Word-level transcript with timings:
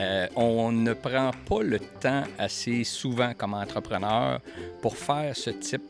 Euh, 0.00 0.26
on 0.36 0.72
ne 0.72 0.94
prend 0.94 1.32
pas 1.46 1.62
le 1.62 1.78
temps 1.78 2.22
assez 2.38 2.82
souvent 2.82 3.34
comme 3.36 3.52
entrepreneur 3.52 4.40
pour 4.80 4.96
faire 4.96 5.36
ce 5.36 5.50
type 5.50 5.82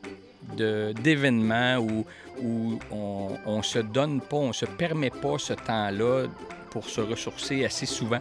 d'événement 0.57 1.77
où, 1.77 2.05
où 2.43 2.81
on 2.91 3.59
ne 3.59 3.63
se 3.63 3.79
donne 3.79 4.21
pas, 4.21 4.39
on 4.39 4.49
ne 4.49 4.53
se 4.53 4.67
permet 4.67 5.11
pas 5.11 5.39
ce 5.39 5.53
temps-là 5.53 6.27
pour 6.71 6.85
se 6.87 7.01
ressourcer 7.01 7.65
assez 7.65 7.87
souvent. 7.87 8.19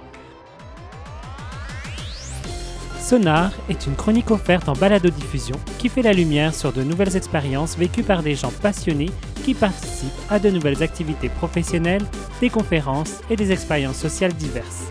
Sonar 2.99 3.51
est 3.67 3.87
une 3.87 3.95
chronique 3.95 4.29
offerte 4.29 4.69
en 4.69 4.73
balado-diffusion 4.73 5.59
qui 5.79 5.89
fait 5.89 6.03
la 6.03 6.13
lumière 6.13 6.53
sur 6.53 6.71
de 6.71 6.83
nouvelles 6.83 7.17
expériences 7.17 7.75
vécues 7.75 8.03
par 8.03 8.21
des 8.21 8.35
gens 8.35 8.51
passionnés 8.61 9.09
qui 9.43 9.55
participent 9.55 10.11
à 10.29 10.37
de 10.37 10.51
nouvelles 10.51 10.83
activités 10.83 11.29
professionnelles, 11.29 12.05
des 12.39 12.51
conférences 12.51 13.21
et 13.31 13.35
des 13.35 13.51
expériences 13.51 13.97
sociales 13.97 14.33
diverses. 14.33 14.85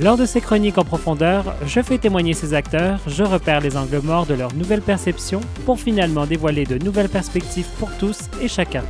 Lors 0.00 0.16
de 0.16 0.24
ces 0.24 0.40
chroniques 0.40 0.78
en 0.78 0.84
profondeur, 0.84 1.54
je 1.66 1.82
fais 1.82 1.98
témoigner 1.98 2.32
ces 2.32 2.54
acteurs, 2.54 2.98
je 3.06 3.22
repère 3.22 3.60
les 3.60 3.76
angles 3.76 4.00
morts 4.02 4.24
de 4.24 4.32
leurs 4.32 4.54
nouvelles 4.54 4.80
perceptions 4.80 5.42
pour 5.66 5.78
finalement 5.78 6.24
dévoiler 6.24 6.64
de 6.64 6.82
nouvelles 6.82 7.10
perspectives 7.10 7.68
pour 7.78 7.90
tous 7.98 8.18
et 8.40 8.48
chacun. 8.48 8.84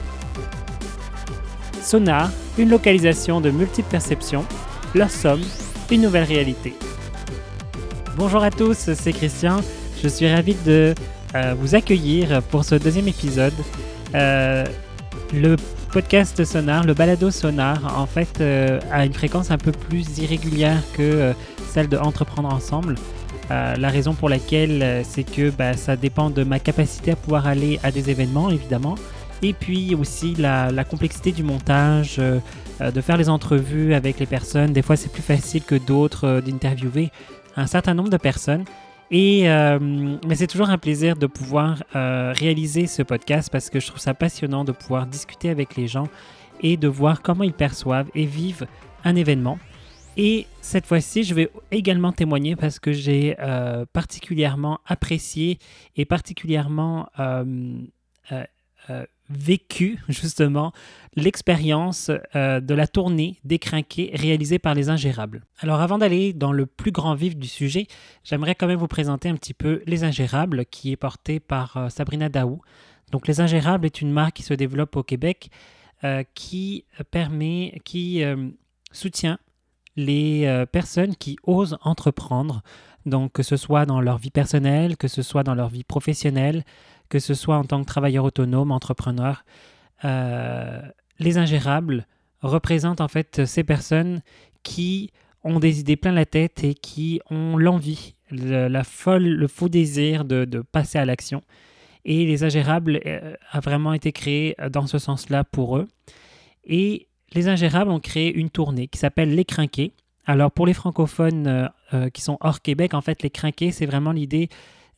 Sonar, 1.82 2.30
une 2.56 2.70
localisation 2.70 3.40
de 3.40 3.50
multiples 3.50 3.90
perceptions, 3.90 4.44
leur 4.94 5.10
somme, 5.10 5.42
une 5.90 6.02
nouvelle 6.02 6.24
réalité. 6.24 6.72
Bonjour 8.16 8.44
à 8.44 8.50
tous, 8.50 8.92
c'est 8.94 9.12
Christian. 9.12 9.56
Je 10.02 10.08
suis 10.08 10.32
ravi 10.32 10.54
de 10.64 10.94
euh, 11.34 11.54
vous 11.58 11.74
accueillir 11.74 12.42
pour 12.44 12.64
ce 12.64 12.76
deuxième 12.76 13.08
épisode. 13.08 13.54
Euh, 14.14 14.64
le 15.32 15.56
podcast 15.92 16.44
sonar, 16.44 16.84
le 16.84 16.94
balado 16.94 17.30
sonar, 17.30 17.98
en 17.98 18.06
fait, 18.06 18.40
euh, 18.40 18.80
a 18.90 19.04
une 19.06 19.12
fréquence 19.12 19.50
un 19.50 19.58
peu 19.58 19.72
plus 19.72 20.18
irrégulière 20.18 20.82
que 20.92 21.02
euh, 21.02 21.32
celle 21.70 21.88
de 21.88 21.96
Entreprendre 21.96 22.52
ensemble. 22.52 22.96
Euh, 23.50 23.74
la 23.76 23.88
raison 23.88 24.14
pour 24.14 24.28
laquelle, 24.28 25.02
c'est 25.04 25.24
que 25.24 25.50
bah, 25.50 25.74
ça 25.74 25.96
dépend 25.96 26.30
de 26.30 26.44
ma 26.44 26.58
capacité 26.58 27.12
à 27.12 27.16
pouvoir 27.16 27.46
aller 27.46 27.80
à 27.82 27.90
des 27.90 28.10
événements, 28.10 28.50
évidemment, 28.50 28.94
et 29.42 29.52
puis 29.52 29.94
aussi 29.94 30.34
la, 30.34 30.70
la 30.70 30.84
complexité 30.84 31.32
du 31.32 31.42
montage, 31.42 32.18
de 32.18 33.00
faire 33.00 33.16
les 33.16 33.28
entrevues 33.28 33.94
avec 33.94 34.18
les 34.20 34.26
personnes. 34.26 34.72
Des 34.72 34.82
fois, 34.82 34.96
c'est 34.96 35.10
plus 35.10 35.22
facile 35.22 35.62
que 35.62 35.74
d'autres 35.74 36.40
d'interviewer 36.44 37.10
un 37.56 37.66
certain 37.66 37.94
nombre 37.94 38.10
de 38.10 38.16
personnes. 38.16 38.64
Et, 39.14 39.46
euh, 39.46 39.78
mais 40.26 40.34
c'est 40.34 40.46
toujours 40.46 40.70
un 40.70 40.78
plaisir 40.78 41.16
de 41.16 41.26
pouvoir 41.26 41.84
euh, 41.94 42.32
réaliser 42.34 42.86
ce 42.86 43.02
podcast 43.02 43.50
parce 43.52 43.68
que 43.68 43.78
je 43.78 43.86
trouve 43.86 44.00
ça 44.00 44.14
passionnant 44.14 44.64
de 44.64 44.72
pouvoir 44.72 45.06
discuter 45.06 45.50
avec 45.50 45.76
les 45.76 45.86
gens 45.86 46.08
et 46.62 46.78
de 46.78 46.88
voir 46.88 47.20
comment 47.20 47.44
ils 47.44 47.52
perçoivent 47.52 48.08
et 48.14 48.24
vivent 48.24 48.66
un 49.04 49.14
événement. 49.14 49.58
Et 50.16 50.46
cette 50.62 50.86
fois-ci, 50.86 51.24
je 51.24 51.34
vais 51.34 51.50
également 51.70 52.12
témoigner 52.12 52.56
parce 52.56 52.78
que 52.78 52.92
j'ai 52.92 53.36
euh, 53.38 53.84
particulièrement 53.92 54.80
apprécié 54.86 55.58
et 55.96 56.06
particulièrement 56.06 57.10
vécu 59.36 59.98
justement 60.08 60.72
l'expérience 61.16 62.10
euh, 62.34 62.60
de 62.60 62.74
la 62.74 62.86
tournée 62.86 63.38
Décrinqué 63.44 64.10
réalisée 64.14 64.58
par 64.58 64.74
les 64.74 64.88
Ingérables. 64.88 65.44
Alors 65.58 65.80
avant 65.80 65.98
d'aller 65.98 66.32
dans 66.32 66.52
le 66.52 66.66
plus 66.66 66.92
grand 66.92 67.14
vif 67.14 67.36
du 67.36 67.48
sujet, 67.48 67.86
j'aimerais 68.24 68.54
quand 68.54 68.66
même 68.66 68.78
vous 68.78 68.88
présenter 68.88 69.28
un 69.28 69.36
petit 69.36 69.54
peu 69.54 69.82
Les 69.86 70.04
Ingérables 70.04 70.64
qui 70.66 70.92
est 70.92 70.96
porté 70.96 71.40
par 71.40 71.76
euh, 71.76 71.88
Sabrina 71.88 72.28
Daou. 72.28 72.60
Donc 73.10 73.26
Les 73.26 73.40
Ingérables 73.40 73.86
est 73.86 74.00
une 74.00 74.10
marque 74.10 74.36
qui 74.36 74.42
se 74.42 74.54
développe 74.54 74.96
au 74.96 75.02
Québec 75.02 75.50
euh, 76.04 76.22
qui 76.34 76.84
permet, 77.10 77.80
qui 77.84 78.22
soutient 78.90 79.38
les 79.96 80.64
personnes 80.72 81.14
qui 81.14 81.36
osent 81.44 81.76
entreprendre, 81.82 82.62
donc 83.06 83.32
que 83.32 83.42
ce 83.42 83.56
soit 83.56 83.86
dans 83.86 84.00
leur 84.00 84.18
vie 84.18 84.30
personnelle, 84.30 84.96
que 84.96 85.08
ce 85.08 85.22
soit 85.22 85.42
dans 85.42 85.54
leur 85.54 85.68
vie 85.68 85.84
professionnelle, 85.84 86.64
que 87.12 87.18
ce 87.18 87.34
soit 87.34 87.58
en 87.58 87.64
tant 87.64 87.82
que 87.82 87.86
travailleur 87.86 88.24
autonome, 88.24 88.70
entrepreneur. 88.70 89.44
Euh, 90.06 90.80
les 91.18 91.36
ingérables 91.36 92.06
représentent 92.40 93.02
en 93.02 93.08
fait 93.08 93.44
ces 93.44 93.64
personnes 93.64 94.22
qui 94.62 95.10
ont 95.44 95.60
des 95.60 95.78
idées 95.78 95.96
plein 95.96 96.12
la 96.12 96.24
tête 96.24 96.64
et 96.64 96.72
qui 96.72 97.20
ont 97.28 97.58
l'envie, 97.58 98.14
le, 98.30 98.66
la 98.66 98.82
folle, 98.82 99.24
le 99.24 99.46
faux 99.46 99.68
désir 99.68 100.24
de, 100.24 100.62
passer 100.72 100.96
à 100.96 101.04
l'action. 101.04 101.42
Et 102.06 102.24
les 102.24 102.44
ingérables 102.44 102.98
euh, 103.04 103.34
a 103.50 103.60
vraiment 103.60 103.92
été 103.92 104.10
créé 104.10 104.56
dans 104.70 104.86
ce 104.86 104.96
sens-là 104.96 105.44
pour 105.44 105.76
eux. 105.76 105.88
Et 106.64 107.08
les 107.34 107.48
ingérables 107.48 107.90
ont 107.90 108.00
créé 108.00 108.32
une 108.32 108.48
tournée 108.48 108.88
qui 108.88 108.98
s'appelle 108.98 109.34
Les 109.34 109.44
Crinqués. 109.44 109.92
Alors 110.24 110.50
pour 110.50 110.64
les 110.64 110.72
francophones 110.72 111.70
euh, 111.92 112.08
qui 112.08 112.22
sont 112.22 112.38
hors 112.40 112.62
Québec, 112.62 112.94
en 112.94 113.02
fait, 113.02 113.22
les 113.22 113.28
Crinqués, 113.28 113.70
c'est 113.70 113.84
vraiment 113.84 114.12
l'idée 114.12 114.48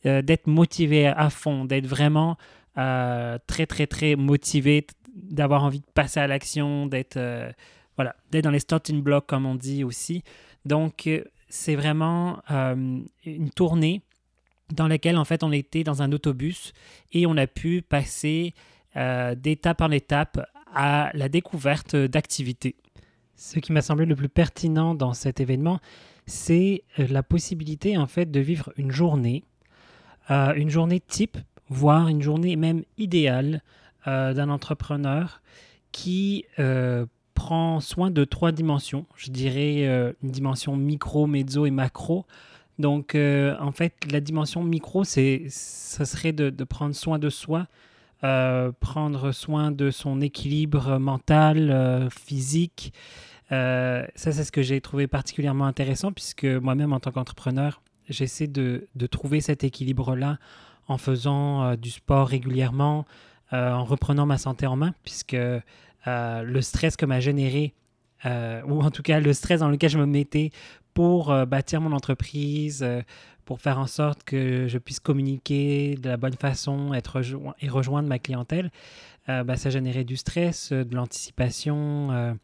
euh, 0.05 0.21
d'être 0.21 0.45
motivé 0.45 1.07
à 1.07 1.31
fond, 1.31 1.65
d'être 1.65 1.87
vraiment 1.87 2.37
euh, 2.77 3.39
très, 3.47 3.65
très, 3.65 3.87
très 3.87 4.15
motivé, 4.15 4.85
d'avoir 5.15 5.63
envie 5.63 5.79
de 5.79 5.91
passer 5.95 6.19
à 6.19 6.27
l'action, 6.27 6.85
d'être 6.85 7.17
euh, 7.17 7.51
voilà, 7.95 8.15
dans 8.31 8.51
les 8.51 8.59
starting 8.59 9.01
blocks, 9.01 9.25
comme 9.25 9.47
on 9.47 9.55
dit 9.55 9.83
aussi. 9.83 10.23
Donc, 10.65 11.09
c'est 11.47 11.75
vraiment 11.75 12.41
une 12.49 13.49
tournée 13.55 14.01
dans 14.73 14.87
laquelle, 14.87 15.15
en 15.17 15.25
fait, 15.25 15.43
on 15.43 15.51
était 15.51 15.83
dans 15.83 16.01
un 16.01 16.11
autobus 16.11 16.73
et 17.13 17.25
on 17.27 17.37
a 17.37 17.47
pu 17.47 17.81
passer 17.81 18.53
d'étape 18.95 19.81
en 19.81 19.91
étape 19.91 20.41
à 20.73 21.11
la 21.13 21.29
découverte 21.29 21.95
d'activités. 21.95 22.75
Ce 23.35 23.59
qui 23.59 23.71
m'a 23.71 23.81
semblé 23.81 24.05
le 24.05 24.15
plus 24.15 24.27
pertinent 24.27 24.95
dans 24.95 25.13
cet 25.13 25.39
événement, 25.39 25.79
c'est 26.25 26.83
la 26.97 27.23
possibilité, 27.23 27.95
en 27.95 28.07
fait, 28.07 28.29
de 28.29 28.39
vivre 28.39 28.73
une 28.75 28.91
journée 28.91 29.43
euh, 30.31 30.53
une 30.55 30.69
journée 30.69 30.99
type, 30.99 31.37
voire 31.69 32.07
une 32.07 32.21
journée 32.21 32.55
même 32.55 32.83
idéale 32.97 33.61
euh, 34.07 34.33
d'un 34.33 34.49
entrepreneur 34.49 35.41
qui 35.91 36.45
euh, 36.59 37.05
prend 37.33 37.79
soin 37.79 38.11
de 38.11 38.23
trois 38.23 38.51
dimensions. 38.51 39.05
Je 39.17 39.31
dirais 39.31 40.13
une 40.23 40.31
dimension 40.31 40.75
micro, 40.75 41.27
mezzo 41.27 41.65
et 41.65 41.71
macro. 41.71 42.25
Donc, 42.79 43.15
en 43.15 43.71
fait, 43.71 43.93
la 44.11 44.19
dimension 44.19 44.63
micro, 44.63 45.03
c'est, 45.03 45.45
serait 45.49 46.33
de, 46.33 46.63
prendre 46.63 46.95
soin 46.95 47.19
de 47.19 47.29
soi, 47.29 47.67
prendre 48.21 49.31
soin 49.31 49.71
de 49.71 49.91
son 49.91 50.21
équilibre 50.21 50.97
mental, 50.97 52.09
physique. 52.09 52.93
ça, 53.49 54.07
c'est 54.15 54.43
ce 54.43 54.51
que 54.51 54.61
j'ai 54.61 54.79
trouvé 54.79 55.07
particulièrement 55.07 55.65
intéressant, 55.65 56.13
puisque 56.13 56.45
moi-même, 56.45 56.93
en 56.93 56.99
tant 57.01 57.11
qu'entrepreneur, 57.11 57.81
j'essaie 58.09 58.47
de, 58.47 58.87
trouver 59.11 59.41
cet 59.41 59.63
équilibre-là 59.63 60.37
en 60.87 60.97
faisant 60.97 61.63
euh, 61.63 61.75
du 61.75 61.89
sport 61.89 62.27
régulièrement, 62.27 63.05
euh, 63.53 63.71
en 63.71 63.83
reprenant 63.83 64.25
ma 64.25 64.37
santé 64.37 64.67
en 64.67 64.75
main, 64.75 64.93
puisque 65.03 65.33
euh, 65.33 65.59
le 66.05 66.61
stress 66.61 66.95
que 66.95 67.05
m'a 67.05 67.19
généré, 67.19 67.73
ou 68.67 68.81
en 68.81 68.89
tout 68.89 69.03
cas 69.03 69.19
le 69.19 69.33
stress 69.33 69.59
dans 69.59 69.69
lequel 69.69 69.91
je 69.91 69.99
me 69.99 70.07
mettais 70.07 70.49
pour 70.95 71.31
bâtir 71.45 71.79
mon 71.79 71.91
entreprise, 71.91 72.83
pour 73.43 73.61
faire 73.61 73.77
en 73.77 73.85
sorte 73.85 74.23
que 74.23 74.67
je 74.67 74.79
puisse 74.79 74.99
communiquer 74.99 75.93
de 75.93 76.09
la 76.09 76.17
bonne 76.17 76.33
façon 76.33 76.95
être 76.95 77.21
et 77.59 77.69
rejoindre 77.69 78.09
ma 78.09 78.17
clientèle, 78.17 78.71
bah, 79.27 79.57
ça 79.57 79.69
générait 79.69 80.05
du 80.05 80.17
stress, 80.17 80.71
de 80.71 80.95
l'anticipation 80.95 82.35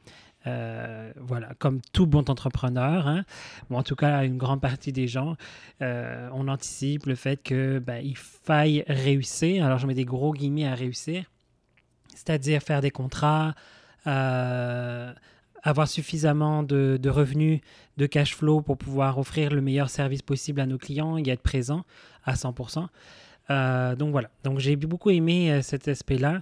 euh, 0.48 1.12
voilà, 1.18 1.50
comme 1.60 1.82
tout 1.94 2.08
bon 2.08 2.24
entrepreneur, 2.28 3.08
hein, 3.08 3.24
ou 3.70 3.78
en 3.78 3.84
tout 3.84 3.96
cas 3.96 4.24
une 4.26 4.38
grande 4.38 4.60
partie 4.60 4.92
des 4.92 5.08
gens, 5.08 5.36
euh, 5.82 6.30
on 6.34 6.48
anticipe 6.48 7.06
le 7.06 7.16
fait 7.16 7.38
que 7.38 7.80
ben, 7.80 8.02
il 8.04 8.18
faille 8.18 8.84
réussir. 8.88 9.66
Alors 9.66 9.78
je 9.78 9.86
mets 9.86 9.94
des 9.94 10.06
gros 10.06 10.34
guillemets 10.34 10.66
à 10.66 10.74
réussir, 10.74 11.26
c'est-à-dire 12.10 12.64
faire 12.64 12.82
des 12.82 12.90
contrats, 12.90 13.54
euh, 14.08 15.14
avoir 15.62 15.88
suffisamment 15.88 16.64
de, 16.64 17.00
revenus, 17.10 17.62
de 17.98 18.08
cash 18.08 18.36
flow 18.36 18.62
pour 18.62 18.80
pouvoir 18.80 19.20
offrir 19.20 19.52
le 19.52 19.62
meilleur 19.62 19.92
service 19.92 20.24
possible 20.24 20.60
à 20.60 20.66
nos 20.66 20.80
clients 20.80 21.18
et 21.18 21.30
être 21.30 21.44
présent 21.44 21.86
à 22.26 22.34
100%. 22.34 22.88
donc 23.96 24.12
voilà, 24.12 24.32
donc 24.44 24.58
j'ai 24.58 24.76
beaucoup 24.76 25.12
aimé 25.12 25.62
cet 25.62 25.88
aspect-là. 25.88 26.42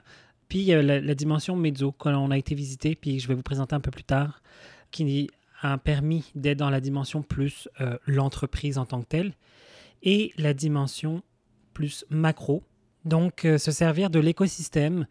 Puis 0.50 0.74
a 0.74 0.82
la, 0.82 1.16
dimension 1.16 1.56
mezzo 1.56 1.92
qu'on 1.92 2.32
a 2.32 2.38
été 2.38 2.56
visité, 2.56 2.96
puis 2.96 3.20
je 3.20 3.28
vais 3.28 3.36
vous 3.36 3.44
présenter 3.44 3.76
un 3.76 3.80
peu 3.80 3.92
plus 3.92 4.04
tard, 4.04 4.42
qui 4.90 5.30
a 5.62 5.78
permis 5.78 6.32
d'être 6.34 6.58
dans 6.58 6.72
la 6.72 6.82
dimension 6.82 7.22
plus 7.22 7.70
euh, 7.82 7.98
l'entreprise 8.08 8.80
en 8.80 8.86
tant 8.86 9.02
que 9.02 9.08
telle, 9.08 9.34
et 10.02 10.34
la 10.38 10.56
dimension 10.56 11.22
plus 11.74 12.04
macro, 12.10 12.64
donc 13.06 13.46
euh, 13.46 13.60
se 13.60 13.72
servir 13.72 14.10
de 14.10 14.20
l'écosystème, 14.20 15.06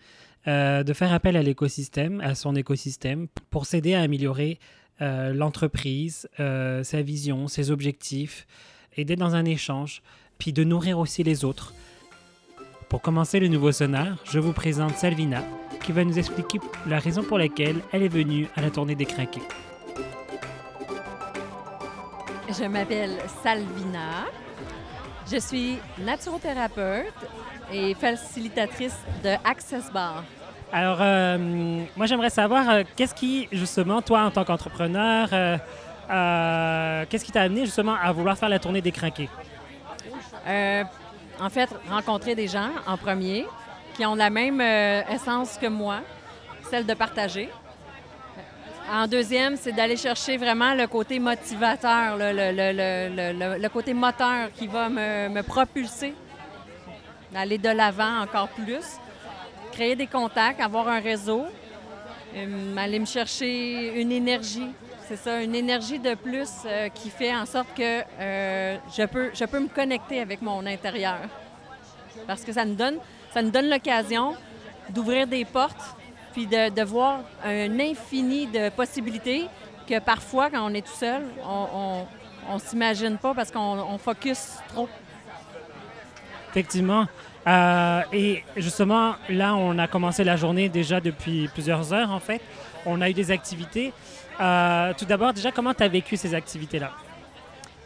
euh, 0.48 0.82
de 0.82 0.92
faire 0.92 1.12
appel 1.12 1.36
à 1.36 1.42
l'écosystème, 1.42 2.20
à 2.20 2.34
son 2.34 2.56
écosystème, 2.56 3.28
pour 3.50 3.64
s'aider 3.64 3.94
à 3.94 4.02
améliorer 4.02 4.58
l'entreprise, 5.00 6.28
sa 6.38 7.02
vision, 7.02 7.46
ses 7.46 7.70
objectifs, 7.70 8.48
et 8.96 9.04
d'être 9.04 9.20
dans 9.20 9.36
un 9.36 9.44
échange, 9.44 10.02
puis 10.38 10.52
de 10.52 10.64
nourrir 10.64 10.98
aussi 10.98 11.22
les 11.22 11.44
autres. 11.44 11.72
Pour 12.88 13.02
commencer 13.02 13.38
le 13.38 13.48
nouveau 13.48 13.70
sonar, 13.70 14.16
je 14.24 14.38
vous 14.38 14.54
présente 14.54 14.96
Salvina, 14.96 15.42
qui 15.84 15.92
va 15.92 16.04
nous 16.04 16.18
expliquer 16.18 16.58
la 16.86 16.98
raison 16.98 17.22
pour 17.22 17.36
laquelle 17.36 17.76
elle 17.92 18.02
est 18.02 18.08
venue 18.08 18.48
à 18.56 18.62
la 18.62 18.70
tournée 18.70 18.94
des 18.94 19.04
craqués. 19.04 19.42
Je 22.48 22.64
m'appelle 22.64 23.18
Salvina. 23.42 24.24
Je 25.30 25.36
suis 25.36 25.76
naturothérapeute 25.98 27.12
et 27.70 27.94
facilitatrice 27.94 28.96
de 29.22 29.34
Access 29.44 29.92
Bar. 29.92 30.24
Alors, 30.72 30.98
euh, 31.02 31.84
moi, 31.94 32.06
j'aimerais 32.06 32.30
savoir, 32.30 32.70
euh, 32.70 32.82
qu'est-ce 32.96 33.14
qui, 33.14 33.48
justement, 33.52 34.00
toi, 34.00 34.22
en 34.22 34.30
tant 34.30 34.44
qu'entrepreneur, 34.44 35.28
euh, 35.32 37.04
qu'est-ce 37.10 37.24
qui 37.24 37.32
t'a 37.32 37.42
amené, 37.42 37.66
justement, 37.66 37.96
à 38.02 38.10
vouloir 38.12 38.38
faire 38.38 38.48
la 38.48 38.58
tournée 38.58 38.80
des 38.80 38.92
crinqués? 38.92 39.28
En 41.40 41.50
fait, 41.50 41.70
rencontrer 41.88 42.34
des 42.34 42.48
gens, 42.48 42.70
en 42.86 42.96
premier, 42.96 43.46
qui 43.94 44.04
ont 44.06 44.14
la 44.14 44.30
même 44.30 44.60
essence 44.60 45.58
que 45.58 45.66
moi, 45.66 46.00
celle 46.70 46.86
de 46.86 46.94
partager. 46.94 47.48
En 48.90 49.06
deuxième, 49.06 49.56
c'est 49.56 49.72
d'aller 49.72 49.96
chercher 49.96 50.36
vraiment 50.36 50.74
le 50.74 50.86
côté 50.86 51.18
motivateur, 51.18 52.16
le, 52.16 53.68
côté 53.68 53.92
moteur 53.92 54.50
qui 54.54 54.66
va 54.66 54.88
me, 54.88 55.28
me 55.28 55.42
propulser, 55.42 56.14
d'aller 57.32 57.58
de 57.58 57.68
l'avant 57.68 58.22
encore 58.22 58.48
plus 58.48 58.98
créer 59.78 59.94
des 59.94 60.08
contacts, 60.08 60.60
avoir 60.60 60.88
un 60.88 60.98
réseau, 60.98 61.46
euh, 62.34 62.76
aller 62.76 62.98
me 62.98 63.06
chercher 63.06 64.00
une 64.00 64.10
énergie. 64.10 64.70
C'est 65.08 65.16
ça, 65.16 65.42
une 65.42 65.54
énergie 65.54 65.98
de 65.98 66.14
plus 66.14 66.50
euh, 66.66 66.90
qui 66.90 67.08
fait 67.08 67.34
en 67.34 67.46
sorte 67.46 67.68
que 67.74 68.02
euh, 68.20 68.76
je, 68.94 69.06
peux, 69.06 69.30
je 69.32 69.46
peux 69.46 69.58
me 69.58 69.68
connecter 69.68 70.20
avec 70.20 70.42
mon 70.42 70.66
intérieur. 70.66 71.20
Parce 72.26 72.42
que 72.42 72.52
ça 72.52 72.66
nous 72.66 72.74
donne, 72.74 72.96
ça 73.32 73.40
nous 73.40 73.50
donne 73.50 73.70
l'occasion 73.70 74.34
d'ouvrir 74.90 75.26
des 75.26 75.46
portes, 75.46 75.96
puis 76.34 76.46
de, 76.46 76.82
voir 76.82 77.20
un 77.42 77.80
infini 77.80 78.48
de 78.48 78.68
possibilités 78.68 79.46
que 79.88 79.98
parfois, 79.98 80.50
quand 80.50 80.70
on 80.70 80.74
est 80.74 80.86
tout 80.86 80.98
seul, 80.98 81.22
on 81.42 82.04
ne 82.52 82.58
s'imagine 82.58 83.16
pas 83.16 83.32
parce 83.32 83.50
qu'on 83.50 83.96
focus 83.96 84.58
trop. 84.68 84.90
Effectivement. 86.50 87.06
Euh, 87.46 88.02
et 88.12 88.44
justement, 88.56 89.14
là, 89.30 89.54
on 89.54 89.78
a 89.78 89.86
commencé 89.86 90.22
la 90.22 90.36
journée 90.36 90.68
déjà 90.68 91.00
depuis 91.00 91.48
plusieurs 91.48 91.94
heures, 91.94 92.10
en 92.10 92.20
fait. 92.20 92.42
On 92.84 93.00
a 93.00 93.08
eu 93.08 93.14
des 93.14 93.30
activités. 93.30 93.94
Euh, 94.40 94.92
tout 94.96 95.04
d'abord, 95.04 95.32
déjà, 95.32 95.50
comment 95.50 95.74
tu 95.74 95.82
as 95.82 95.88
vécu 95.88 96.16
ces 96.16 96.34
activités-là? 96.34 96.92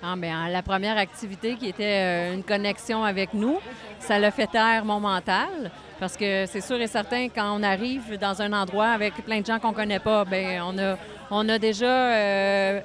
Ah, 0.02 0.14
bien, 0.16 0.48
la 0.48 0.62
première 0.62 0.98
activité 0.98 1.54
qui 1.54 1.68
était 1.68 2.30
euh, 2.30 2.34
une 2.34 2.42
connexion 2.42 3.04
avec 3.04 3.34
nous, 3.34 3.58
ça 4.00 4.18
l'a 4.18 4.30
fait 4.30 4.48
taire 4.48 4.84
mon 4.84 5.00
mental. 5.00 5.70
Parce 6.00 6.16
que 6.16 6.46
c'est 6.46 6.60
sûr 6.60 6.80
et 6.80 6.88
certain, 6.88 7.28
quand 7.28 7.56
on 7.56 7.62
arrive 7.62 8.18
dans 8.18 8.42
un 8.42 8.52
endroit 8.52 8.88
avec 8.88 9.14
plein 9.24 9.40
de 9.40 9.46
gens 9.46 9.60
qu'on 9.60 9.70
ne 9.70 9.76
connaît 9.76 10.00
pas, 10.00 10.24
bien, 10.24 10.64
on 10.66 10.76
a, 10.76 10.96
on 11.30 11.48
a 11.48 11.58
déjà 11.58 12.80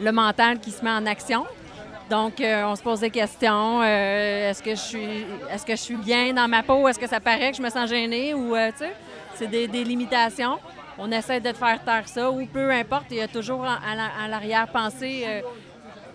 le 0.00 0.12
mental 0.12 0.58
qui 0.58 0.70
se 0.70 0.84
met 0.84 0.90
en 0.90 1.06
action. 1.06 1.46
Donc, 2.10 2.40
euh, 2.40 2.64
on 2.66 2.76
se 2.76 2.82
pose 2.82 3.00
des 3.00 3.10
questions. 3.10 3.80
Euh, 3.82 4.50
est-ce 4.50 4.62
que 4.62 4.72
je 4.72 4.80
suis 4.80 5.24
est-ce 5.50 5.64
que 5.64 5.72
je 5.72 5.80
suis 5.80 5.96
bien 5.96 6.34
dans 6.34 6.46
ma 6.48 6.62
peau? 6.62 6.86
Est-ce 6.88 6.98
que 6.98 7.06
ça 7.06 7.20
paraît 7.20 7.50
que 7.50 7.56
je 7.56 7.62
me 7.62 7.70
sens 7.70 7.88
gênée? 7.88 8.34
Ou, 8.34 8.54
euh, 8.54 8.70
tu 8.70 8.84
sais, 8.84 8.92
c'est 9.34 9.46
des, 9.46 9.84
limitations. 9.84 10.58
On 10.98 11.10
essaie 11.10 11.40
de 11.40 11.52
faire 11.52 11.82
taire 11.84 12.06
ça, 12.06 12.30
ou 12.30 12.44
peu 12.46 12.70
importe, 12.70 13.06
il 13.10 13.16
y 13.16 13.22
a 13.22 13.28
toujours 13.28 13.64
à 13.64 14.28
l'arrière-pensée 14.28 15.42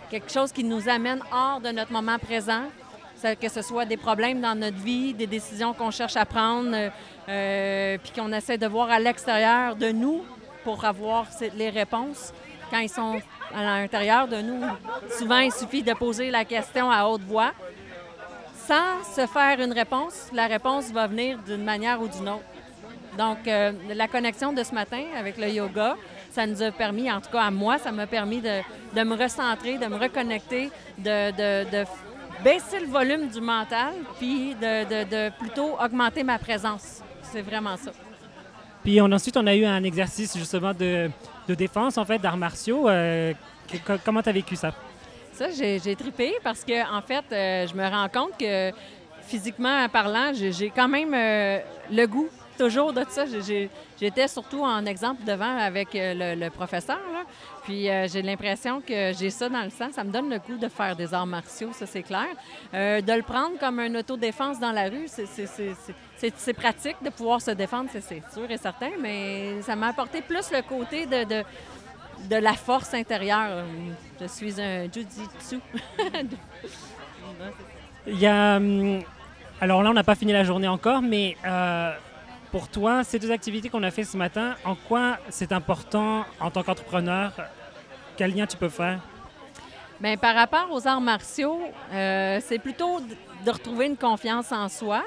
quelque 0.09 0.31
chose 0.31 0.51
qui 0.51 0.63
nous 0.63 0.87
amène 0.87 1.19
hors 1.31 1.59
de 1.59 1.69
notre 1.69 1.91
moment 1.91 2.17
présent, 2.19 2.63
que 3.41 3.49
ce 3.49 3.61
soit 3.61 3.85
des 3.85 3.97
problèmes 3.97 4.39
dans 4.39 4.55
notre 4.55 4.77
vie, 4.77 5.13
des 5.13 5.27
décisions 5.27 5.73
qu'on 5.73 5.91
cherche 5.91 6.15
à 6.15 6.25
prendre, 6.25 6.91
puis 7.25 8.11
qu'on 8.15 8.31
essaie 8.31 8.57
de 8.57 8.67
voir 8.67 8.89
à 8.91 8.99
l'extérieur 8.99 9.75
de 9.75 9.89
nous 9.91 10.23
pour 10.63 10.85
avoir 10.85 11.25
les 11.55 11.69
réponses 11.69 12.31
quand 12.69 12.79
ils 12.79 12.89
sont 12.89 13.19
à 13.55 13.63
l'intérieur 13.63 14.27
de 14.27 14.41
nous. 14.41 14.61
Souvent, 15.17 15.39
il 15.39 15.51
suffit 15.51 15.81
de 15.81 15.93
poser 15.93 16.29
la 16.29 16.45
question 16.45 16.91
à 16.91 17.05
haute 17.05 17.21
voix. 17.21 17.53
Sans 18.67 19.03
se 19.15 19.25
faire 19.25 19.61
une 19.61 19.71
réponse, 19.71 20.27
la 20.33 20.47
réponse 20.47 20.91
va 20.91 21.07
venir 21.07 21.39
d'une 21.39 21.63
manière 21.63 22.01
ou 22.01 22.09
d'une 22.09 22.27
autre. 22.27 22.43
Donc, 23.17 23.47
euh, 23.47 23.71
la 23.93 24.07
connexion 24.07 24.53
de 24.53 24.63
ce 24.63 24.73
matin 24.73 25.01
avec 25.17 25.37
le 25.37 25.49
yoga, 25.49 25.95
ça 26.31 26.45
nous 26.45 26.61
a 26.61 26.71
permis, 26.71 27.11
en 27.11 27.19
tout 27.19 27.31
cas 27.31 27.43
à 27.43 27.51
moi, 27.51 27.77
ça 27.77 27.91
m'a 27.91 28.05
permis 28.05 28.41
de, 28.41 29.03
me 29.03 29.15
recentrer, 29.15 29.77
de 29.77 29.87
me 29.87 29.95
reconnecter, 29.97 30.69
de, 30.97 31.85
baisser 32.43 32.79
le 32.79 32.87
volume 32.87 33.27
du 33.29 33.41
mental, 33.41 33.93
puis 34.19 34.55
de, 34.55 35.29
plutôt 35.39 35.75
augmenter 35.83 36.23
ma 36.23 36.37
présence. 36.37 37.01
C'est 37.23 37.41
vraiment 37.41 37.75
ça. 37.77 37.91
Puis 38.83 39.01
ensuite, 39.01 39.35
on 39.35 39.47
a 39.47 39.55
eu 39.55 39.65
un 39.65 39.83
exercice 39.83 40.37
justement 40.37 40.73
de, 40.73 41.09
de 41.47 41.55
défense, 41.55 41.97
en 41.97 42.05
fait, 42.05 42.19
d'arts 42.19 42.37
martiaux. 42.37 42.87
Euh, 42.87 43.33
comment 44.05 44.21
tu 44.21 44.29
as 44.29 44.33
vécu 44.33 44.55
ça? 44.55 44.73
Ça, 45.33 45.47
j'ai 45.51 45.95
tripé 45.95 46.33
parce 46.43 46.63
que, 46.63 46.95
en 46.95 47.01
fait, 47.01 47.25
euh, 47.31 47.67
je 47.67 47.75
me 47.75 47.87
rends 47.87 48.09
compte 48.09 48.37
que 48.39 48.71
physiquement 49.21 49.87
parlant, 49.89 50.31
j'ai 50.33 50.69
quand 50.69 50.87
même 50.87 51.13
euh, 51.13 51.59
le 51.91 52.05
goût 52.05 52.29
toujours 52.57 52.93
de 52.93 53.03
ça. 53.07 53.25
J'étais 53.99 54.27
surtout 54.27 54.61
en 54.63 54.85
exemple 54.85 55.23
devant 55.23 55.57
avec 55.57 55.89
le, 55.93 56.49
professeur. 56.49 56.99
Puis 57.63 57.87
j'ai 58.07 58.21
l'impression 58.21 58.81
que 58.81 59.13
j'ai 59.13 59.29
ça 59.29 59.49
dans 59.49 59.63
le 59.63 59.69
sang. 59.69 59.89
Ça 59.91 60.03
me 60.03 60.11
donne 60.11 60.29
le 60.29 60.39
goût 60.39 60.57
de 60.57 60.67
faire 60.67 60.95
des 60.95 61.13
arts 61.13 61.27
martiaux, 61.27 61.71
ça 61.73 61.85
c'est 61.85 62.03
clair. 62.03 62.27
de 62.73 63.13
le 63.13 63.23
prendre 63.23 63.57
comme 63.59 63.79
un 63.79 63.95
autodéfense 63.95 64.59
dans 64.59 64.71
la 64.71 64.89
rue, 64.89 65.07
c'est 65.07 66.53
pratique 66.53 66.97
de 67.03 67.09
pouvoir 67.09 67.41
se 67.41 67.51
défendre, 67.51 67.89
c'est 67.91 68.03
sûr 68.33 68.49
et 68.49 68.57
certain, 68.57 68.91
mais 68.99 69.61
ça 69.61 69.75
m'a 69.75 69.87
apporté 69.87 70.21
plus 70.21 70.51
le 70.51 70.61
côté 70.61 71.05
de, 71.05 71.43
la 72.29 72.53
force 72.53 72.93
intérieure. 72.93 73.65
Je 74.19 74.27
suis 74.27 74.59
un 74.61 74.83
jujitsu. 74.83 75.59
Il 78.07 78.19
y 78.19 78.25
a. 78.25 78.55
Hum, 78.55 79.01
alors 79.59 79.81
là, 79.81 79.89
on 79.89 79.93
n'a 79.93 80.03
pas 80.03 80.15
fini 80.15 80.33
la 80.33 80.43
journée 80.43 80.67
encore, 80.67 81.01
mais 81.01 81.35
euh, 81.45 81.91
pour 82.51 82.67
toi, 82.69 83.03
ces 83.03 83.19
deux 83.19 83.31
activités 83.31 83.69
qu'on 83.69 83.83
a 83.83 83.91
fait 83.91 84.03
ce 84.03 84.17
matin, 84.17 84.55
en 84.63 84.75
quoi 84.75 85.17
c'est 85.29 85.51
important 85.51 86.25
en 86.39 86.49
tant 86.49 86.63
qu'entrepreneur? 86.63 87.33
Quel 88.15 88.35
lien 88.35 88.47
tu 88.47 88.57
peux 88.57 88.69
faire? 88.69 88.99
Bien, 89.99 90.15
par 90.15 90.35
rapport 90.35 90.67
aux 90.71 90.87
arts 90.87 91.01
martiaux, 91.01 91.59
euh, 91.91 92.39
c'est 92.43 92.59
plutôt 92.59 92.99
de 93.45 93.51
retrouver 93.51 93.87
une 93.87 93.97
confiance 93.97 94.51
en 94.51 94.69
soi, 94.69 95.03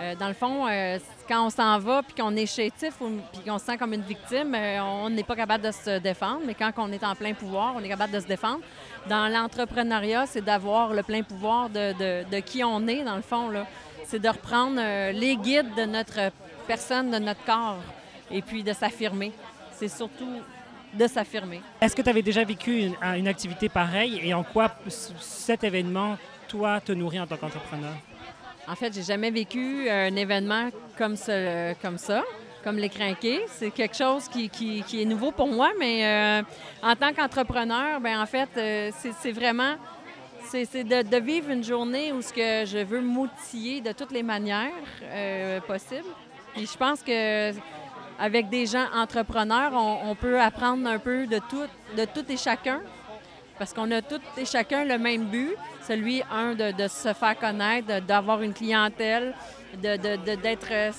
euh, 0.00 0.14
dans 0.14 0.28
le 0.28 0.34
fond, 0.34 0.66
euh, 0.68 0.98
quand 1.28 1.46
on 1.46 1.50
s'en 1.50 1.78
va 1.78 2.02
puis 2.02 2.14
qu'on 2.14 2.34
est 2.36 2.46
chétif 2.46 2.94
puis 3.32 3.42
qu'on 3.44 3.58
se 3.58 3.66
sent 3.66 3.76
comme 3.76 3.92
une 3.92 4.02
victime, 4.02 4.56
on 4.80 5.10
n'est 5.10 5.22
pas 5.22 5.36
capable 5.36 5.64
de 5.64 5.70
se 5.70 5.98
défendre. 5.98 6.40
Mais 6.46 6.54
quand 6.54 6.72
on 6.78 6.90
est 6.92 7.04
en 7.04 7.14
plein 7.14 7.34
pouvoir, 7.34 7.74
on 7.76 7.80
est 7.80 7.88
capable 7.88 8.12
de 8.12 8.20
se 8.20 8.26
défendre. 8.26 8.60
Dans 9.08 9.28
l'entrepreneuriat, 9.28 10.26
c'est 10.26 10.40
d'avoir 10.40 10.94
le 10.94 11.02
plein 11.02 11.22
pouvoir 11.22 11.68
de, 11.68 12.40
qui 12.40 12.64
on 12.64 12.86
est, 12.86 13.04
dans 13.04 13.16
le 13.16 13.22
fond. 13.22 13.50
C'est 14.04 14.18
de 14.18 14.28
reprendre 14.28 14.80
les 15.12 15.36
guides 15.36 15.74
de 15.76 15.84
notre 15.84 16.32
personne, 16.62 17.10
de 17.10 17.18
notre 17.18 17.44
corps, 17.44 17.82
et 18.30 18.42
puis 18.42 18.62
de 18.62 18.72
s'affirmer. 18.72 19.32
C'est 19.72 19.88
surtout 19.88 20.40
de 20.94 21.06
s'affirmer. 21.06 21.60
Est-ce 21.80 21.96
que 21.96 22.02
tu 22.02 22.10
avais 22.10 22.22
déjà 22.22 22.44
vécu 22.44 22.78
une, 22.78 22.96
une 23.16 23.28
activité 23.28 23.68
pareille 23.68 24.20
et 24.22 24.34
en 24.34 24.42
quoi 24.42 24.70
cet 24.88 25.64
événement, 25.64 26.18
toi, 26.48 26.80
te 26.80 26.92
nourrit 26.92 27.20
en 27.20 27.26
tant 27.26 27.36
qu'entrepreneur? 27.36 27.94
En 28.68 28.76
fait, 28.76 28.94
j'ai 28.94 29.02
jamais 29.02 29.30
vécu 29.30 29.88
un 29.90 30.14
événement 30.14 30.68
comme, 30.96 31.16
ce, 31.16 31.74
comme 31.82 31.98
ça, 31.98 32.22
comme 32.62 32.76
les 32.76 32.88
crinqués. 32.88 33.40
C'est 33.48 33.70
quelque 33.70 33.96
chose 33.96 34.28
qui, 34.28 34.84
est 34.94 35.04
nouveau 35.04 35.32
pour 35.32 35.48
moi, 35.48 35.70
mais 35.78 36.04
euh, 36.04 36.42
en 36.82 36.94
tant 36.94 37.12
qu'entrepreneur, 37.12 38.00
ben 38.00 38.20
en 38.20 38.26
fait, 38.26 38.48
euh, 38.56 38.90
c'est 39.20 39.32
vraiment 39.32 39.74
c'est 40.44 40.84
de, 40.84 41.16
vivre 41.18 41.50
une 41.50 41.64
journée 41.64 42.12
où 42.12 42.20
ce 42.20 42.32
que 42.32 42.66
je 42.66 42.84
veux 42.84 43.00
m'outiller 43.00 43.80
de 43.80 43.92
toutes 43.92 44.12
les 44.12 44.22
manières 44.22 44.70
euh, 45.02 45.60
possibles. 45.60 46.04
Et 46.56 46.66
je 46.66 46.76
pense 46.76 47.02
que 47.02 47.52
avec 48.18 48.48
des 48.48 48.66
gens 48.66 48.86
entrepreneurs, 48.94 49.72
on, 49.74 50.10
on, 50.10 50.14
peut 50.14 50.40
apprendre 50.40 50.86
un 50.86 50.98
peu 50.98 51.26
de 51.26 51.38
tout, 51.38 51.66
de 51.96 52.04
tout 52.04 52.24
et 52.30 52.36
chacun 52.36 52.80
parce 53.62 53.72
qu'on 53.72 53.90
a 53.92 54.02
tout 54.02 54.20
et 54.36 54.44
chacun 54.44 54.84
le 54.84 54.98
même 54.98 55.26
but, 55.26 55.54
celui, 55.86 56.20
un, 56.32 56.54
de, 56.54 56.88
se 56.88 57.12
faire 57.12 57.38
connaître, 57.38 58.00
d'avoir 58.04 58.42
une 58.42 58.52
clientèle, 58.52 59.34
d'être 59.80 60.92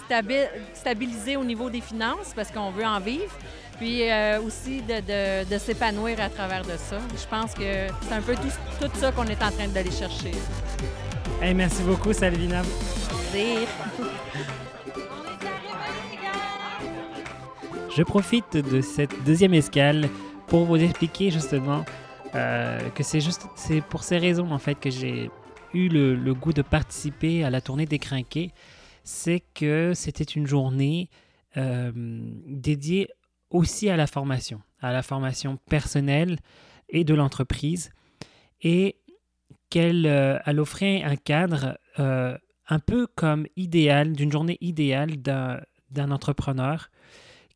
stabilisé 0.74 1.36
au 1.36 1.44
niveau 1.44 1.70
des 1.70 1.82
finances, 1.82 2.32
parce 2.34 2.52
qu'on 2.52 2.72
veut 2.72 2.86
en 2.86 3.02
vivre, 3.02 3.34
puis 3.78 4.10
euh, 4.10 4.40
aussi 4.42 4.82
de, 4.82 5.58
s'épanouir 5.58 6.22
à 6.22 6.30
travers 6.30 6.64
de 6.64 6.78
ça. 6.78 7.00
Je 7.10 7.28
pense 7.28 7.54
que 7.54 7.88
c'est 8.02 8.14
un 8.14 8.22
peu 8.22 8.36
tout, 8.36 8.90
ça 8.98 9.12
qu'on 9.12 9.26
est 9.26 9.44
en 9.44 9.52
train 9.52 9.68
d'aller 9.68 9.92
chercher. 9.92 10.32
merci 11.42 11.84
beaucoup, 11.84 12.14
Salvina. 12.14 12.62
Je 17.96 18.02
profite 18.02 18.58
de 18.58 18.82
cette 18.82 19.24
deuxième 19.24 19.54
escale 19.54 20.10
pour 20.48 20.66
vous 20.66 20.78
expliquer 20.78 21.30
justement 21.30 21.86
euh, 22.34 22.90
que 22.90 23.04
c'est 23.04 23.22
juste 23.22 23.46
pour 23.90 24.02
ces 24.02 24.18
raisons 24.18 24.50
en 24.50 24.58
fait 24.58 24.74
que 24.74 24.90
j'ai 24.90 25.30
eu 25.76 25.90
le, 25.90 26.34
goût 26.34 26.54
de 26.54 26.64
participer 26.64 27.44
à 27.44 27.52
la 27.52 27.62
tournée 27.62 27.86
des 27.86 28.00
Crinqués. 28.00 28.52
C'est 29.04 29.44
que 29.54 29.92
c'était 29.94 30.24
une 30.24 30.48
journée 30.48 31.12
euh, 31.56 31.92
dédiée 32.48 33.10
aussi 33.52 33.90
à 33.90 33.96
la 33.96 34.08
formation, 34.08 34.60
à 34.82 34.92
la 34.92 35.04
formation 35.04 35.58
personnelle 35.70 36.40
et 36.90 37.04
de 37.04 37.14
l'entreprise. 37.14 37.92
et 38.64 38.96
qu'elle 39.70 40.06
elle 40.46 40.60
offrait 40.60 41.04
un 41.04 41.16
cadre 41.16 41.78
un 41.98 42.80
peu 42.80 43.08
comme 43.08 43.46
idéal, 43.56 44.14
d'une 44.14 44.32
journée 44.32 44.58
idéale 44.62 45.18
d'un 45.18 46.12
entrepreneur 46.12 46.90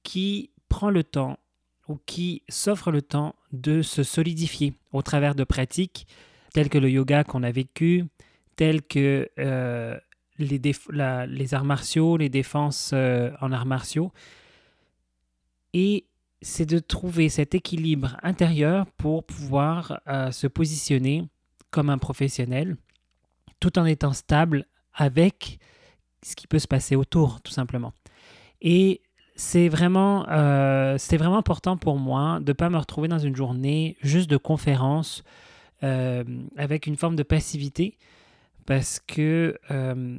qui 0.07 0.51
prend 0.69 0.89
le 0.89 1.03
temps 1.03 1.37
ou 1.89 1.99
qui 2.05 2.41
s'offre 2.47 2.91
le 2.91 3.01
temps 3.01 3.35
de 3.51 3.81
se 3.81 4.03
solidifier 4.03 4.73
au 4.93 5.01
travers 5.01 5.35
de 5.35 5.43
pratiques 5.43 6.07
telles 6.53 6.69
que 6.69 6.77
le 6.77 6.89
yoga 6.89 7.25
qu'on 7.25 7.43
a 7.43 7.51
vécu, 7.51 8.05
telles 8.55 8.81
que 8.83 9.29
euh, 9.37 9.99
les, 10.39 11.53
arts 11.53 11.65
martiaux, 11.65 12.15
les 12.15 12.29
défenses 12.29 12.91
euh, 12.93 13.31
en 13.41 13.51
arts 13.51 13.65
martiaux. 13.65 14.13
Et 15.73 16.05
c'est 16.41 16.65
de 16.65 16.79
trouver 16.79 17.27
cet 17.27 17.53
équilibre 17.53 18.15
intérieur 18.23 18.85
pour 18.95 19.25
pouvoir 19.25 19.99
euh, 20.07 20.31
se 20.31 20.47
positionner 20.47 21.27
comme 21.69 21.89
un 21.89 21.97
professionnel 21.97 22.77
tout 23.59 23.77
en 23.77 23.85
étant 23.85 24.13
stable 24.13 24.67
avec 24.93 25.59
ce 26.23 26.33
qui 26.37 26.47
peut 26.47 26.59
se 26.59 26.67
passer 26.67 26.95
autour, 26.95 27.41
tout 27.41 27.51
simplement. 27.51 27.91
Et 28.61 29.01
c'est 29.37 29.69
vraiment, 29.69 30.27
euh, 30.29 30.97
vraiment 31.11 31.37
important 31.37 31.77
pour 31.77 31.99
moi 31.99 32.39
de 32.39 32.49
ne 32.49 32.53
pas 32.53 32.71
me 32.71 32.77
retrouver 32.77 33.07
dans 33.07 33.19
une 33.19 33.35
journée 33.35 33.95
juste 34.01 34.29
de 34.31 34.35
conférence 34.35 35.23
euh, 35.83 36.23
avec 36.57 36.87
une 36.87 36.97
forme 36.97 37.15
de 37.15 37.21
passivité. 37.21 37.97
Parce 38.65 38.99
que 38.99 39.55
euh, 39.69 40.17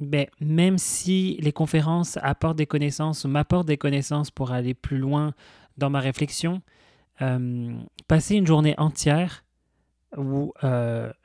ben, 0.00 0.26
même 0.40 0.78
si 0.78 1.38
les 1.40 1.52
conférences 1.52 2.18
apportent 2.22 2.58
des 2.58 2.66
connaissances 2.66 3.24
ou 3.24 3.28
m'apportent 3.28 3.68
des 3.68 3.78
connaissances 3.78 4.32
pour 4.32 4.50
aller 4.50 4.74
plus 4.74 4.98
loin 4.98 5.32
dans 5.78 5.88
ma 5.88 6.00
réflexion, 6.00 6.60
passer 8.08 8.34
une 8.34 8.46
journée 8.46 8.74
entière 8.78 9.44
où 10.16 10.52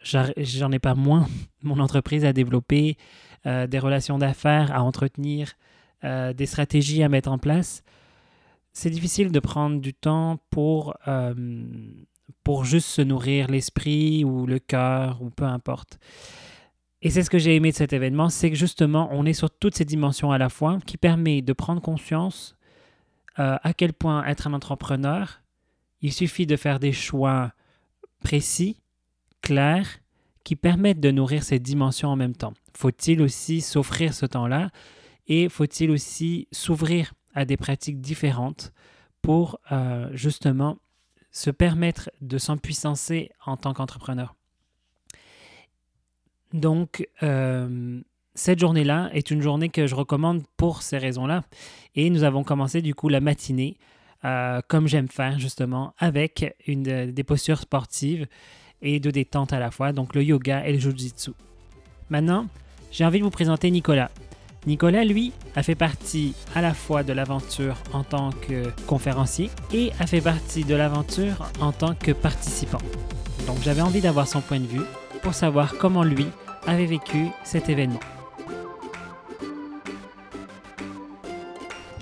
j'en 0.01 0.71
ai 0.71 0.79
pas 0.79 0.93
moins 0.93 1.27
mon 1.63 1.79
entreprise 1.79 2.23
à 2.23 2.33
développer, 2.33 2.97
des 3.45 3.79
relations 3.79 4.17
d'affaires 4.17 4.73
à 4.73 4.83
entretenir, 4.83 5.53
euh, 6.05 6.33
des 6.33 6.45
stratégies 6.45 7.03
à 7.03 7.09
mettre 7.09 7.31
en 7.31 7.37
place, 7.37 7.83
c'est 8.73 8.89
difficile 8.89 9.31
de 9.31 9.39
prendre 9.39 9.79
du 9.79 9.93
temps 9.93 10.37
pour, 10.49 10.95
euh, 11.07 11.33
pour 12.43 12.65
juste 12.65 12.87
se 12.87 13.01
nourrir 13.01 13.49
l'esprit 13.49 14.23
ou 14.23 14.45
le 14.45 14.59
cœur 14.59 15.21
ou 15.21 15.29
peu 15.29 15.45
importe. 15.45 15.97
Et 17.01 17.09
c'est 17.09 17.23
ce 17.23 17.29
que 17.29 17.37
j'ai 17.37 17.55
aimé 17.55 17.71
de 17.71 17.75
cet 17.75 17.93
événement, 17.93 18.29
c'est 18.29 18.49
que 18.49 18.55
justement, 18.55 19.09
on 19.11 19.25
est 19.25 19.33
sur 19.33 19.49
toutes 19.49 19.75
ces 19.75 19.85
dimensions 19.85 20.31
à 20.31 20.37
la 20.37 20.49
fois 20.49 20.79
qui 20.85 20.97
permet 20.97 21.41
de 21.41 21.53
prendre 21.53 21.81
conscience 21.81 22.55
euh, 23.39 23.57
à 23.61 23.73
quel 23.73 23.93
point 23.93 24.25
être 24.25 24.47
un 24.47 24.53
entrepreneur, 24.53 25.41
il 26.01 26.13
suffit 26.13 26.45
de 26.45 26.55
faire 26.55 26.79
des 26.79 26.93
choix 26.93 27.51
précis, 28.23 28.81
clairs, 29.41 29.87
qui 30.43 30.55
permettent 30.55 30.99
de 30.99 31.11
nourrir 31.11 31.43
ces 31.43 31.59
dimensions 31.59 32.09
en 32.09 32.15
même 32.15 32.35
temps. 32.35 32.53
Faut-il 32.77 33.21
aussi 33.21 33.61
s'offrir 33.61 34.13
ce 34.13 34.25
temps-là 34.25 34.69
et 35.27 35.49
faut-il 35.49 35.91
aussi 35.91 36.47
s'ouvrir 36.51 37.13
à 37.33 37.45
des 37.45 37.57
pratiques 37.57 38.01
différentes 38.01 38.73
pour 39.21 39.59
euh, 39.71 40.09
justement 40.13 40.77
se 41.31 41.49
permettre 41.49 42.09
de 42.21 42.37
s'empuissancer 42.37 43.31
en 43.45 43.57
tant 43.57 43.73
qu'entrepreneur? 43.73 44.35
Donc, 46.53 47.07
euh, 47.23 47.99
cette 48.33 48.59
journée-là 48.59 49.09
est 49.13 49.31
une 49.31 49.41
journée 49.41 49.69
que 49.69 49.87
je 49.87 49.95
recommande 49.95 50.43
pour 50.57 50.83
ces 50.83 50.97
raisons-là. 50.97 51.43
Et 51.95 52.09
nous 52.09 52.23
avons 52.23 52.43
commencé 52.43 52.81
du 52.81 52.93
coup 52.93 53.09
la 53.09 53.19
matinée, 53.19 53.77
euh, 54.23 54.61
comme 54.67 54.87
j'aime 54.87 55.07
faire 55.07 55.39
justement, 55.39 55.93
avec 55.97 56.55
une, 56.67 57.11
des 57.11 57.23
postures 57.23 57.59
sportives 57.59 58.27
et 58.81 58.99
de 58.99 59.11
détente 59.11 59.53
à 59.53 59.59
la 59.59 59.71
fois, 59.71 59.91
donc 59.93 60.15
le 60.15 60.23
yoga 60.23 60.65
et 60.65 60.73
le 60.73 60.79
jujitsu. 60.79 61.31
Maintenant, 62.09 62.47
j'ai 62.91 63.05
envie 63.05 63.19
de 63.19 63.23
vous 63.23 63.31
présenter 63.31 63.71
Nicolas. 63.71 64.11
Nicolas, 64.67 65.03
lui, 65.03 65.31
a 65.55 65.61
fait 65.61 65.75
partie 65.75 66.33
à 66.55 66.61
la 66.61 66.73
fois 66.73 67.03
de 67.03 67.13
l'aventure 67.13 67.77
en 67.93 68.03
tant 68.03 68.31
que 68.31 68.71
conférencier 68.87 69.51
et 69.71 69.91
a 69.99 70.07
fait 70.07 70.21
partie 70.21 70.63
de 70.63 70.73
l'aventure 70.73 71.51
en 71.61 71.71
tant 71.71 71.93
que 71.93 72.11
participant. 72.11 72.79
Donc 73.45 73.57
j'avais 73.61 73.81
envie 73.81 74.01
d'avoir 74.01 74.27
son 74.27 74.41
point 74.41 74.59
de 74.59 74.65
vue 74.65 74.81
pour 75.21 75.35
savoir 75.35 75.77
comment 75.77 76.03
lui 76.03 76.25
avait 76.65 76.87
vécu 76.87 77.27
cet 77.43 77.69
événement. 77.69 77.99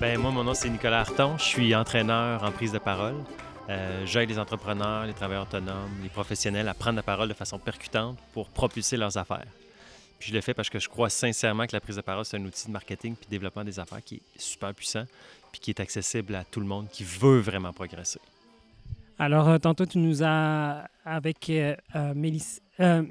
Ben, 0.00 0.18
moi, 0.18 0.30
mon 0.30 0.44
nom, 0.44 0.54
c'est 0.54 0.70
Nicolas 0.70 1.00
Harton. 1.00 1.36
Je 1.36 1.44
suis 1.44 1.74
entraîneur 1.74 2.42
en 2.42 2.50
prise 2.50 2.72
de 2.72 2.78
parole. 2.78 3.14
Euh, 3.68 4.04
J'aide 4.06 4.28
les 4.30 4.38
entrepreneurs, 4.38 5.04
les 5.06 5.12
travailleurs 5.12 5.44
autonomes, 5.44 5.90
les 6.02 6.08
professionnels 6.08 6.68
à 6.68 6.74
prendre 6.74 6.96
la 6.96 7.02
parole 7.02 7.28
de 7.28 7.34
façon 7.34 7.58
percutante 7.58 8.18
pour 8.32 8.48
propulser 8.48 8.96
leurs 8.96 9.16
affaires 9.18 9.46
je 10.26 10.32
le 10.32 10.40
fais 10.40 10.54
parce 10.54 10.70
que 10.70 10.78
je 10.78 10.88
crois 10.88 11.10
sincèrement 11.10 11.66
que 11.66 11.72
la 11.74 11.80
prise 11.80 11.96
de 11.96 12.00
parole, 12.00 12.24
c'est 12.24 12.36
un 12.36 12.44
outil 12.44 12.66
de 12.66 12.72
marketing 12.72 13.14
puis 13.14 13.26
de 13.26 13.30
développement 13.30 13.64
des 13.64 13.78
affaires 13.78 14.02
qui 14.02 14.16
est 14.16 14.40
super 14.40 14.72
puissant 14.74 15.04
puis 15.52 15.60
qui 15.60 15.70
est 15.70 15.80
accessible 15.80 16.34
à 16.34 16.44
tout 16.44 16.60
le 16.60 16.66
monde 16.66 16.88
qui 16.90 17.04
veut 17.04 17.40
vraiment 17.40 17.72
progresser. 17.72 18.20
Alors, 19.18 19.48
euh, 19.48 19.58
tantôt, 19.58 19.86
tu 19.86 19.98
nous 19.98 20.24
as, 20.24 20.88
avec 21.04 21.48
euh, 21.50 21.76
euh, 21.94 23.04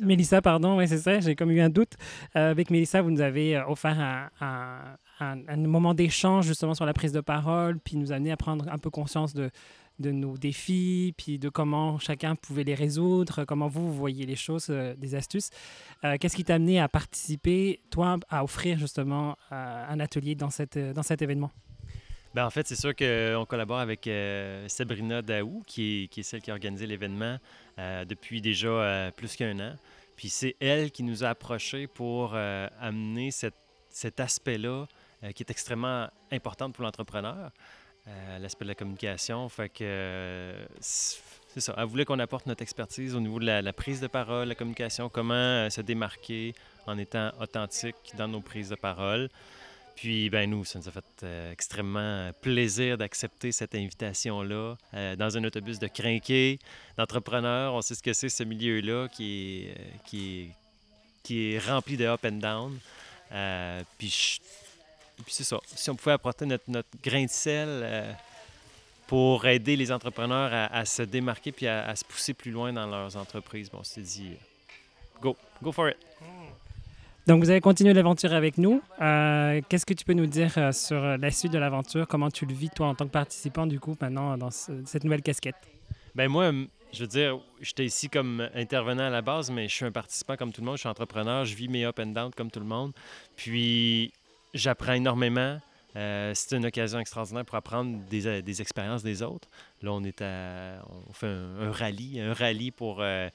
Mélissa, 0.00 0.40
pardon, 0.42 0.78
oui, 0.78 0.86
c'est 0.86 0.98
ça, 0.98 1.18
j'ai 1.18 1.34
comme 1.34 1.50
eu 1.50 1.60
un 1.60 1.70
doute. 1.70 1.94
avec 2.34 2.70
Mélissa, 2.70 3.02
vous 3.02 3.10
nous 3.10 3.20
avez 3.20 3.58
offert 3.66 4.30
un, 4.40 4.96
un 5.20 5.56
moment 5.56 5.94
d'échange 5.94 6.46
justement 6.46 6.74
sur 6.74 6.86
la 6.86 6.92
prise 6.92 7.12
de 7.12 7.20
parole, 7.20 7.80
puis 7.80 7.96
nous 7.96 8.12
amener 8.12 8.30
à 8.30 8.36
prendre 8.36 8.68
un 8.70 8.78
peu 8.78 8.90
conscience 8.90 9.34
de, 9.34 9.50
de 10.02 10.10
nos 10.10 10.36
défis, 10.36 11.14
puis 11.16 11.38
de 11.38 11.48
comment 11.48 11.98
chacun 11.98 12.34
pouvait 12.36 12.64
les 12.64 12.74
résoudre, 12.74 13.44
comment 13.44 13.68
vous, 13.68 13.92
voyez 13.92 14.26
les 14.26 14.36
choses, 14.36 14.66
euh, 14.68 14.94
des 14.96 15.14
astuces. 15.14 15.50
Euh, 16.04 16.16
qu'est-ce 16.20 16.36
qui 16.36 16.44
t'a 16.44 16.56
amené 16.56 16.80
à 16.80 16.88
participer, 16.88 17.80
toi, 17.90 18.18
à 18.28 18.44
offrir 18.44 18.78
justement 18.78 19.36
euh, 19.50 19.84
un 19.88 20.00
atelier 20.00 20.34
dans, 20.34 20.50
cette, 20.50 20.78
dans 20.78 21.02
cet 21.02 21.22
événement? 21.22 21.50
Bien, 22.34 22.46
en 22.46 22.50
fait, 22.50 22.66
c'est 22.66 22.80
sûr 22.80 22.94
qu'on 22.94 23.46
collabore 23.46 23.78
avec 23.78 24.08
Sabrina 24.66 25.20
Daou, 25.20 25.62
qui 25.66 26.04
est, 26.04 26.08
qui 26.08 26.20
est, 26.20 26.22
celle 26.22 26.40
qui 26.40 26.50
a 26.50 26.54
organisé 26.54 26.86
l'événement 26.86 27.36
depuis 28.08 28.40
déjà 28.40 29.12
plus 29.14 29.36
qu'un 29.36 29.58
an. 29.60 29.76
Puis 30.16 30.30
c'est 30.30 30.56
elle 30.58 30.90
qui 30.90 31.02
nous 31.02 31.24
a 31.24 31.28
approchés 31.28 31.86
pour 31.86 32.34
amener 32.34 33.32
cette, 33.32 33.58
cet 33.90 34.18
aspect-là 34.18 34.86
qui 35.34 35.42
est 35.42 35.50
extrêmement 35.50 36.08
important 36.30 36.70
pour 36.70 36.84
l'entrepreneur. 36.84 37.50
Euh, 38.08 38.38
l'aspect 38.40 38.64
de 38.64 38.70
la 38.70 38.74
communication. 38.74 39.48
Fait 39.48 39.68
que 39.68 39.82
euh, 39.82 40.66
c'est 40.80 41.60
ça. 41.60 41.72
Elle 41.78 41.84
voulait 41.84 42.04
qu'on 42.04 42.18
apporte 42.18 42.46
notre 42.46 42.62
expertise 42.62 43.14
au 43.14 43.20
niveau 43.20 43.38
de 43.38 43.44
la, 43.44 43.72
prise 43.72 44.00
de 44.00 44.08
parole, 44.08 44.48
la 44.48 44.56
communication, 44.56 45.08
comment 45.08 45.34
euh, 45.34 45.70
se 45.70 45.82
démarquer 45.82 46.52
en 46.88 46.98
étant 46.98 47.30
authentique 47.40 47.94
dans 48.18 48.26
nos 48.26 48.40
prises 48.40 48.70
de 48.70 48.74
parole. 48.74 49.28
Puis, 49.94 50.30
ben 50.30 50.50
nous, 50.50 50.64
ça 50.64 50.80
nous 50.80 50.88
a 50.88 50.90
fait 50.90 51.52
extrêmement 51.52 52.32
plaisir 52.40 52.98
d'accepter 52.98 53.52
cette 53.52 53.74
invitation-là 53.74 54.76
dans 55.16 55.36
un 55.36 55.44
autobus 55.44 55.78
de 55.78 55.86
crinqués, 55.86 56.58
d'entrepreneurs. 56.96 57.74
On 57.74 57.82
sait 57.82 57.94
ce 57.94 58.02
que 58.02 58.14
c'est, 58.14 58.30
ce 58.30 58.42
milieu-là 58.42 59.08
qui 59.08 59.66
est, 59.68 59.76
qui, 60.06 60.48
qui 61.22 61.52
est 61.52 61.58
rempli 61.58 61.98
de 61.98 62.06
up 62.06 62.24
and 62.24 62.40
down. 62.40 62.78
puis, 63.98 64.40
puis 65.16 65.34
c'est 65.34 65.44
ça. 65.44 65.58
Si 65.66 65.90
on 65.90 65.94
pouvait 65.94 66.12
apporter 66.12 66.46
notre, 66.46 66.64
notre 66.68 66.88
grain 67.02 67.24
de 67.24 67.30
sel 67.30 67.68
euh, 67.68 68.12
pour 69.06 69.46
aider 69.46 69.76
les 69.76 69.92
entrepreneurs 69.92 70.50
à, 70.52 70.84
se 70.84 71.02
démarquer 71.02 71.52
puis 71.52 71.66
à, 71.66 71.94
se 71.94 72.04
pousser 72.04 72.34
plus 72.34 72.50
loin 72.50 72.72
dans 72.72 72.86
leurs 72.86 73.16
entreprises, 73.16 73.70
bon, 73.70 73.78
on 73.80 73.84
s'est 73.84 74.02
dit, 74.02 74.30
euh, 74.30 75.20
go, 75.20 75.36
go 75.62 75.72
for 75.72 75.88
it. 75.88 75.96
Donc, 77.26 77.44
vous 77.44 77.50
avez 77.50 77.60
continué 77.60 77.92
l'aventure 77.92 78.32
avec 78.32 78.58
nous. 78.58 78.82
Euh, 79.00 79.60
qu'est-ce 79.68 79.86
que 79.86 79.94
tu 79.94 80.04
peux 80.04 80.12
nous 80.12 80.26
dire 80.26 80.74
sur 80.74 81.00
la 81.00 81.30
suite 81.30 81.52
de 81.52 81.58
l'aventure? 81.58 82.08
Comment 82.08 82.30
tu 82.32 82.46
le 82.46 82.54
vis, 82.54 82.70
toi, 82.70 82.88
en 82.88 82.96
tant 82.96 83.06
que 83.06 83.12
participant, 83.12 83.66
du 83.66 83.78
coup, 83.78 83.96
maintenant, 84.00 84.36
dans 84.36 84.50
cette 84.50 85.04
nouvelle 85.04 85.22
casquette? 85.22 85.54
Ben 86.16 86.28
moi, 86.28 86.50
je 86.92 87.00
veux 87.00 87.06
dire, 87.06 87.38
j'étais 87.60 87.86
ici 87.86 88.08
comme 88.08 88.46
intervenant 88.54 89.04
à 89.04 89.10
la 89.10 89.22
base, 89.22 89.50
mais 89.50 89.66
je 89.66 89.74
suis 89.74 89.84
un 89.84 89.92
participant 89.92 90.36
comme 90.36 90.52
tout 90.52 90.60
le 90.60 90.66
monde. 90.66 90.76
Je 90.76 90.80
suis 90.80 90.88
entrepreneur, 90.88 91.44
je 91.44 91.54
vis 91.54 91.68
mes 91.68 91.86
up 91.86 91.98
and 91.98 92.06
down 92.06 92.30
comme 92.36 92.50
tout 92.50 92.60
le 92.60 92.66
monde. 92.66 92.92
Puis, 93.34 94.12
j'apprends 94.54 94.94
énormément. 94.94 95.60
Euh, 95.94 96.32
c'est 96.34 96.56
une 96.56 96.64
occasion 96.64 96.98
extraordinaire 96.98 97.44
pour 97.44 97.56
apprendre 97.56 97.98
des, 98.08 98.26
euh, 98.26 98.42
des, 98.42 98.62
expériences 98.62 99.02
des 99.02 99.22
autres. 99.22 99.48
Là, 99.82 99.92
on, 99.92 100.02
est 100.04 100.22
on 100.22 101.12
fait 101.12 101.26
un, 101.26 101.70
rallye, 101.70 102.18
un 102.20 102.32
rallye 102.32 102.70
pour, 102.70 103.02
euh, 103.02 103.28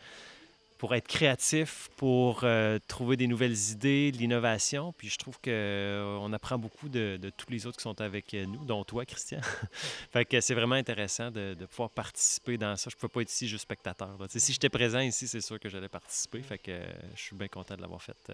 pour 0.80 0.96
être 0.96 1.08
créatif, 1.08 1.90
pour 1.98 2.46
trouver 2.88 3.16
des 3.16 3.28
nouvelles 3.28 3.58
idées, 3.72 4.12
de 4.12 4.18
l'innovation. 4.18 4.92
Puis 4.98 5.10
je 5.10 5.18
trouve 5.18 5.38
qu'on 5.40 6.34
apprend 6.34 6.58
beaucoup 6.58 6.90
de, 6.90 7.20
tous 7.38 7.52
les 7.52 7.68
autres 7.68 7.78
qui 7.78 7.84
sont 7.84 8.00
avec 8.02 8.34
nous, 8.34 8.66
dont 8.66 8.84
toi, 8.84 9.06
Christian. 9.06 9.42
fait 10.12 10.26
que 10.26 10.42
c'est 10.42 10.56
vraiment 10.56 10.76
intéressant 10.76 11.30
de, 11.30 11.56
pouvoir 11.70 11.92
participer 11.92 12.58
dans 12.58 12.76
ça. 12.76 12.90
Je 12.90 12.96
ne 12.96 13.02
peux 13.02 13.08
pas 13.08 13.22
être 13.22 13.32
ici 13.32 13.48
juste 13.48 13.64
spectateur. 13.64 14.18
Si 14.30 14.54
j'étais 14.54 14.70
présent 14.70 15.00
ici, 15.00 15.28
c'est 15.28 15.42
sûr 15.42 15.60
que 15.60 15.70
j'allais 15.70 15.90
participer. 15.90 16.42
Fait 16.42 16.58
que 16.58 16.80
je 17.16 17.22
suis 17.22 17.36
bien 17.36 17.48
content 17.48 17.76
de 17.76 17.82
l'avoir 17.82 18.02
fait. 18.02 18.32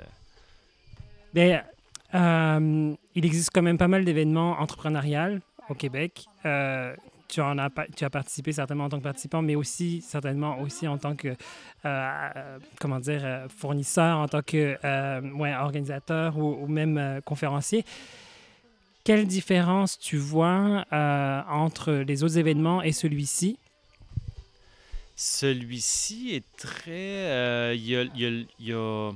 Bien, 1.33 1.63
euh, 2.13 2.93
il 3.15 3.25
existe 3.25 3.50
quand 3.53 3.62
même 3.62 3.77
pas 3.77 3.88
mal 3.88 4.05
d'événements 4.05 4.60
entrepreneuriaux 4.60 5.39
au 5.70 5.74
Québec. 5.74 6.25
Euh, 6.46 6.96
tu, 7.27 7.41
en 7.41 7.58
as, 7.58 7.70
tu 7.96 8.05
as 8.05 8.10
participé 8.10 8.51
certainement 8.51 8.86
en 8.86 8.89
tant 8.89 9.00
que 9.00 9.03
participant, 9.03 9.41
mais 9.41 9.55
aussi 9.55 10.01
certainement 10.01 10.60
aussi 10.60 10.88
en 10.88 10.98
tant 10.98 11.15
que, 11.15 11.36
comment 12.79 13.00
dire, 13.00 13.48
fournisseur, 13.58 14.17
en 14.20 14.27
tant 14.27 14.41
que 14.43 14.77
organisateur 15.60 16.38
ou 16.38 16.67
même 16.67 17.22
conférencier. 17.25 17.86
Quelle 19.03 19.25
différence 19.25 19.98
tu 19.98 20.17
vois 20.17 20.86
entre 20.91 21.91
les 21.91 22.24
autres 22.24 22.38
événements 22.38 22.84
et 22.84 22.91
celui-ci? 22.91 23.58
Celui-ci 25.15 26.36
est 26.36 26.58
très. 26.58 27.75
Il 27.75 27.88
y 28.60 28.74
a 28.74 29.12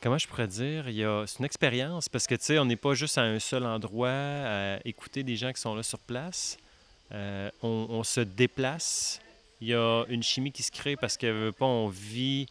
comment 0.00 0.18
je 0.18 0.26
pourrais 0.26 0.46
dire, 0.46 0.88
il 0.88 0.96
y 0.96 1.04
a, 1.04 1.24
c'est 1.26 1.38
une 1.38 1.44
expérience 1.44 2.08
parce 2.08 2.26
que, 2.26 2.34
tu 2.34 2.44
sais, 2.44 2.58
on 2.58 2.64
n'est 2.64 2.76
pas 2.76 2.94
juste 2.94 3.18
à 3.18 3.22
un 3.22 3.38
seul 3.38 3.64
endroit 3.64 4.10
à 4.10 4.78
écouter 4.84 5.22
des 5.22 5.36
gens 5.36 5.52
qui 5.52 5.60
sont 5.60 5.74
là 5.74 5.82
sur 5.82 5.98
place. 5.98 6.56
Euh, 7.12 7.50
on, 7.62 8.04
se 8.04 8.20
déplace. 8.20 9.20
Il 9.60 9.68
y 9.68 9.74
a 9.74 10.04
une 10.08 10.22
chimie 10.22 10.52
qui 10.52 10.62
se 10.62 10.70
crée 10.70 10.96
parce 10.96 11.16
que 11.16 11.50
pas, 11.50 11.66
on 11.66 11.88
vit 11.88 12.46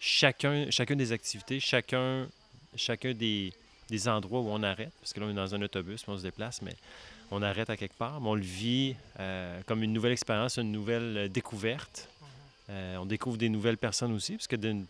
chacun, 0.00 0.66
chacun 0.70 0.96
des 0.96 1.12
activités, 1.12 1.60
chacun, 1.60 2.26
chacun 2.74 3.14
des, 3.14 3.52
des 3.88 4.08
endroits 4.08 4.40
où 4.40 4.48
on 4.48 4.62
arrête. 4.62 4.92
Parce 5.00 5.12
que 5.12 5.20
là, 5.20 5.26
on 5.26 5.30
est 5.30 5.34
dans 5.34 5.54
un 5.54 5.62
autobus, 5.62 6.04
on 6.08 6.18
se 6.18 6.22
déplace, 6.22 6.60
mais 6.60 6.74
on 7.30 7.40
arrête 7.40 7.70
à 7.70 7.76
quelque 7.76 7.96
part. 7.96 8.20
Mais 8.20 8.28
on 8.28 8.34
le 8.34 8.42
vit 8.42 8.96
euh, 9.20 9.60
comme 9.66 9.84
une 9.84 9.92
nouvelle 9.92 10.12
expérience, 10.12 10.56
une 10.56 10.72
nouvelle 10.72 11.30
découverte. 11.30 12.08
Euh, 12.68 12.96
on 12.96 13.06
découvre 13.06 13.36
des 13.36 13.48
nouvelles 13.48 13.78
personnes 13.78 14.12
aussi, 14.12 14.34
parce 14.34 14.48
que 14.48 14.56
d'une 14.56 14.86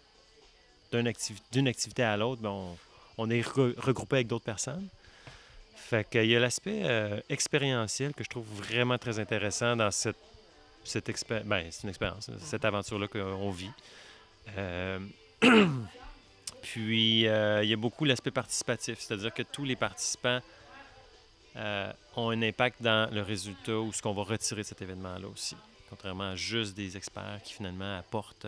d'une 0.92 1.68
activité 1.68 2.02
à 2.02 2.16
l'autre, 2.16 2.42
ben, 2.42 2.76
on, 3.18 3.30
est 3.30 3.42
regroupé 3.42 4.16
avec 4.16 4.26
d'autres 4.26 4.44
personnes. 4.44 4.88
Fait 5.75 6.09
qu'il 6.09 6.26
y 6.26 6.37
a 6.37 6.40
l'aspect 6.40 6.82
euh, 6.85 7.20
expérientiel 7.28 8.14
que 8.14 8.25
je 8.25 8.28
trouve 8.28 8.47
vraiment 8.47 8.99
très 8.99 9.18
intéressant 9.18 9.76
dans 9.76 9.90
cette, 9.90 10.16
cette 10.85 11.11
ben, 11.44 11.66
c'est 11.70 11.82
une 11.85 11.88
expérience, 11.88 12.30
cette 12.38 12.64
aventure-là 12.64 13.09
qu'on 13.09 13.50
vit. 13.50 13.70
Euh, 14.56 14.99
puis, 16.62 17.26
euh, 17.26 17.62
il 17.62 17.70
y 17.70 17.73
a 17.73 17.76
beaucoup 17.76 18.04
l'aspect 18.04 18.30
participatif, 18.30 19.00
c'est-à-dire 19.00 19.35
que 19.35 19.42
tous 19.42 19.64
les 19.64 19.76
participants 19.76 20.40
ont 22.16 22.30
un 22.30 22.42
impact 22.42 22.80
dans 22.80 23.12
le 23.12 23.23
résultat 23.23 23.76
ou 23.76 23.92
ce 23.92 24.00
qu'on 24.00 24.12
va 24.12 24.23
retirer 24.23 24.62
de 24.62 24.66
cet 24.66 24.80
événement-là 24.82 25.26
aussi, 25.26 25.56
contrairement 25.90 26.30
à 26.30 26.37
juste 26.37 26.75
des 26.76 26.97
experts 26.97 27.40
qui 27.42 27.54
finalement 27.54 27.99
apportent 27.99 28.47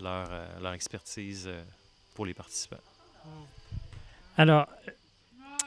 leur, 0.00 0.26
euh, 0.30 0.46
leur 0.60 0.72
expertise 0.72 1.44
euh, 1.46 1.62
pour 2.14 2.26
les 2.26 2.34
participants. 2.34 2.76
Alors, 4.36 4.66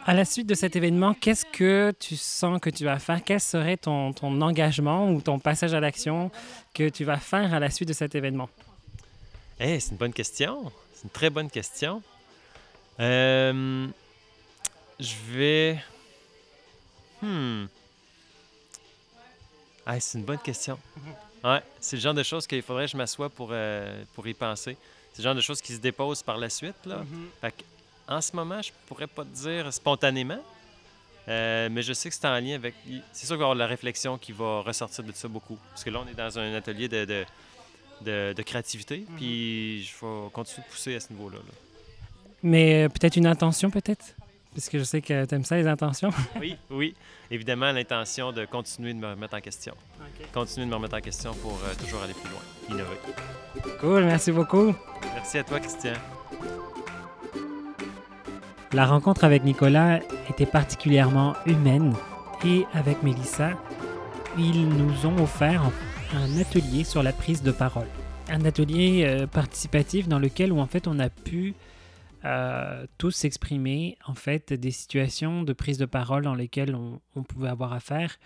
à 0.06 0.14
la 0.14 0.26
suite 0.26 0.48
de 0.48 0.56
cet 0.56 0.76
événement, 0.76 1.14
qu'est-ce 1.14 1.46
que 1.46 1.94
tu 2.00 2.16
sens 2.16 2.60
que 2.60 2.70
tu 2.70 2.86
vas 2.86 3.00
faire? 3.00 3.22
Quel 3.24 3.40
serait 3.40 3.78
ton, 3.78 4.14
ton 4.14 4.42
engagement 4.42 5.12
ou 5.12 5.22
ton 5.22 5.40
passage 5.40 5.74
à 5.74 5.80
l'action 5.80 6.32
que 6.74 6.90
tu 6.90 7.04
vas 7.04 7.18
faire 7.18 7.54
à 7.54 7.60
la 7.60 7.70
suite 7.70 7.88
de 7.88 7.94
cet 7.94 8.16
événement? 8.16 8.50
Eh, 9.60 9.80
c'est 9.80 9.92
une 9.92 9.98
bonne 9.98 10.14
question. 10.14 10.72
C'est 10.94 11.04
une 11.04 11.10
très 11.10 11.30
bonne 11.30 11.50
question. 11.50 12.02
Euh, 13.00 13.88
je 15.00 15.14
vais. 15.32 15.80
Hmm. 17.22 17.66
Ah, 19.86 20.00
c'est 20.00 20.18
une 20.18 20.26
bonne 20.26 20.40
question. 20.40 20.78
Ouais, 21.44 21.62
c'est 21.80 21.96
le 21.96 22.02
genre 22.02 22.14
de 22.14 22.24
choses 22.24 22.46
qu'il 22.48 22.62
faudrait 22.62 22.86
que 22.86 22.92
je 22.92 22.98
m'assoie 22.98 23.30
pour, 23.30 23.50
euh, 23.52 24.04
pour 24.14 24.28
y 24.28 24.34
penser. 24.34 24.78
C'est 25.14 25.20
le 25.20 25.24
genre 25.24 25.36
de 25.36 25.42
choses 25.42 25.62
qui 25.62 25.74
se 25.74 25.80
déposent 25.80 26.22
par 26.22 26.38
la 26.38 26.50
suite. 26.50 26.86
Là. 26.86 27.04
Mm-hmm. 27.44 27.52
en 28.08 28.22
ce 28.22 28.36
moment, 28.36 28.62
je 28.62 28.72
pourrais 28.88 29.08
pas 29.08 29.24
te 29.24 29.36
dire 29.36 29.74
spontanément, 29.74 30.40
euh, 31.28 31.70
mais 31.72 31.82
je 31.82 31.94
sais 31.94 32.10
que 32.10 32.16
c'est 32.16 32.28
en 32.28 32.40
lien 32.40 32.56
avec. 32.56 32.74
C'est 33.14 33.26
sûr 33.26 33.36
qu'il 33.36 33.38
va 33.38 33.42
y 33.42 33.44
avoir 33.44 33.56
de 33.56 33.60
la 33.60 33.68
réflexion 33.68 34.18
qui 34.18 34.32
va 34.32 34.62
ressortir 34.62 35.04
de 35.04 35.12
ça 35.14 35.28
beaucoup. 35.28 35.58
Parce 35.70 35.84
que 35.84 35.90
là, 35.90 36.02
on 36.06 36.10
est 36.10 36.16
dans 36.16 36.40
un 36.40 36.54
atelier 36.56 36.88
de, 36.88 37.06
de, 38.02 38.34
de, 38.34 38.42
créativité, 38.44 38.98
mm-hmm. 38.98 39.16
puis 39.16 39.84
je 39.84 39.94
vais 39.94 40.30
continuer 40.32 40.66
de 40.66 40.72
pousser 40.72 40.96
à 40.96 41.00
ce 41.00 41.14
niveau-là. 41.14 41.38
Là. 41.38 41.54
Mais 42.44 42.86
euh, 42.86 42.90
peut-être 42.90 43.18
une 43.18 43.28
intention, 43.28 43.70
peut-être? 43.70 44.16
Puisque 44.54 44.78
je 44.78 44.84
sais 44.84 45.02
que 45.02 45.26
tu 45.26 45.36
aimes 45.36 45.46
ça, 45.46 45.58
les 45.58 45.68
intentions. 45.68 46.10
oui, 46.40 46.58
oui. 46.70 46.96
Évidemment, 47.30 47.72
l'intention 47.72 48.32
de 48.32 48.46
continuer 48.46 48.94
de 48.94 49.00
me 49.00 49.08
remettre 49.08 49.36
en 49.36 49.42
question. 49.42 49.76
Continuer 50.34 50.66
de 50.66 50.72
me 50.72 50.76
remettre 50.76 50.98
en 50.98 51.02
question 51.02 51.34
pour 51.36 51.54
euh, 51.54 51.74
toujours 51.80 52.02
aller 52.02 52.14
plus 52.14 52.30
loin, 52.30 52.42
innover. 52.70 52.98
Cool, 53.80 54.06
merci 54.06 54.32
beaucoup. 54.32 54.74
Merci 55.14 55.38
à 55.38 55.44
toi, 55.44 55.60
Christian. 55.60 55.94
La 58.74 58.86
rencontre 58.86 59.24
avec 59.24 59.44
Nicolas 59.44 60.00
était 60.30 60.46
particulièrement 60.46 61.36
humaine 61.46 61.96
et 62.46 62.66
avec 62.74 63.02
Mélissa, 63.02 63.52
ils 64.38 64.68
nous 64.70 65.06
ont 65.06 65.24
offert 65.24 65.72
un 66.14 66.40
atelier 66.40 66.84
sur 66.84 67.04
la 67.04 67.12
prise 67.12 67.42
de 67.42 67.52
parole. 67.52 67.88
Un 68.30 68.46
atelier 68.46 69.06
euh, 69.06 69.28
participatif 69.28 70.08
dans 70.08 70.20
lequel 70.20 70.52
où 70.52 70.60
en 70.60 70.68
fait 70.68 70.88
on 70.88 71.00
a 71.00 71.10
pu 71.10 71.56
euh, 72.26 72.86
tous 72.98 73.12
s'exprimer 73.12 73.98
en 74.06 74.14
fait 74.14 74.52
des 74.52 74.72
situations 74.72 75.44
de 75.44 75.54
prise 75.54 75.78
de 75.78 75.86
parole 75.86 76.24
dans 76.24 76.36
lesquelles 76.36 76.76
on, 76.76 77.24
pouvait 77.24 77.48
avoir 77.48 77.72
affaire, 77.72 78.18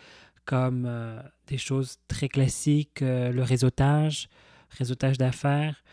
comme 0.46 0.86
euh, 0.88 1.22
des 1.48 1.60
choses 1.60 2.00
très 2.08 2.28
classiques, 2.28 3.04
euh, 3.04 3.32
le 3.32 3.44
réseautage, 3.44 4.30
réseautage 4.70 5.18
d'affaires, 5.18 5.84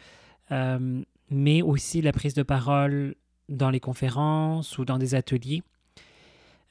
mais 1.30 1.62
aussi 1.62 2.02
la 2.02 2.12
prise 2.12 2.34
de 2.34 2.42
parole 2.42 3.14
dans 3.48 3.70
les 3.70 3.78
conférences 3.78 4.78
ou 4.78 4.84
dans 4.84 4.98
des 4.98 5.14
ateliers. 5.14 5.62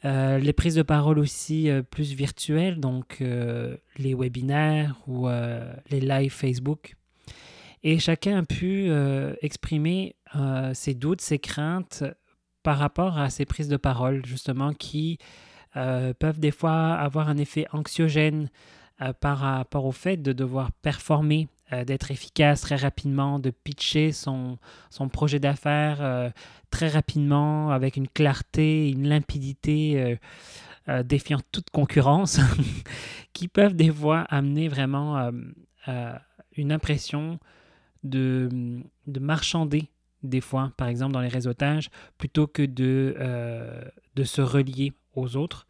les 0.03 0.53
prises 0.53 0.75
de 0.75 0.81
parole 0.81 1.17
aussi 1.17 1.69
plus 1.89 2.11
virtuelles, 2.13 2.79
donc 2.81 3.19
les 3.21 4.13
webinaires 4.13 4.99
ou 5.07 5.29
les 5.29 6.01
lives 6.01 6.33
Facebook. 6.33 6.95
Et 7.83 7.99
chacun 7.99 8.39
a 8.39 8.43
pu 8.43 8.91
exprimer 9.41 10.15
euh, 10.35 10.73
ses 10.73 10.93
doutes, 10.93 11.21
ses 11.21 11.39
craintes 11.39 12.03
par 12.61 12.77
rapport 12.77 13.17
à 13.17 13.29
ces 13.29 13.45
prises 13.45 13.69
de 13.69 13.77
parole, 13.77 14.25
justement, 14.25 14.73
qui 14.73 15.17
euh, 15.75 16.13
peuvent 16.13 16.39
des 16.39 16.51
fois 16.51 16.93
avoir 16.93 17.29
un 17.29 17.37
effet 17.37 17.65
anxiogène 17.71 18.49
euh, 19.01 19.13
par 19.13 19.39
rapport 19.39 19.85
au 19.85 19.91
fait 19.91 20.17
de 20.17 20.33
devoir 20.33 20.71
performer, 20.71 21.47
d'être 21.85 22.09
efficace 22.09 22.61
très 22.61 22.77
rapidement, 22.77 23.37
de 23.37 23.51
pitcher 23.51 24.11
son, 24.11 24.57
son 24.89 25.07
projet 25.07 25.39
d'affaires 25.39 26.31
très 26.71 26.87
rapidement, 26.87 27.69
avec 27.69 27.95
une 27.95 28.07
clarté, 28.07 28.89
une 28.89 29.07
limpidité. 29.07 30.17
défiant 31.05 31.37
toute 31.51 31.69
concurrence, 31.69 32.39
qui 33.33 33.47
peuvent 33.47 33.75
des 33.75 33.91
fois 33.91 34.21
amener 34.31 34.67
vraiment 34.67 35.29
une 36.57 36.71
impression 36.71 37.37
de, 38.03 38.49
de 39.07 39.19
marchander 39.19 39.89
des 40.23 40.41
fois, 40.41 40.71
par 40.77 40.87
exemple 40.87 41.13
dans 41.13 41.21
les 41.21 41.29
réseautages, 41.29 41.89
plutôt 42.17 42.47
que 42.47 42.63
de, 42.63 43.15
euh, 43.19 43.83
de 44.15 44.23
se 44.23 44.41
relier 44.41 44.93
aux 45.15 45.35
autres, 45.35 45.65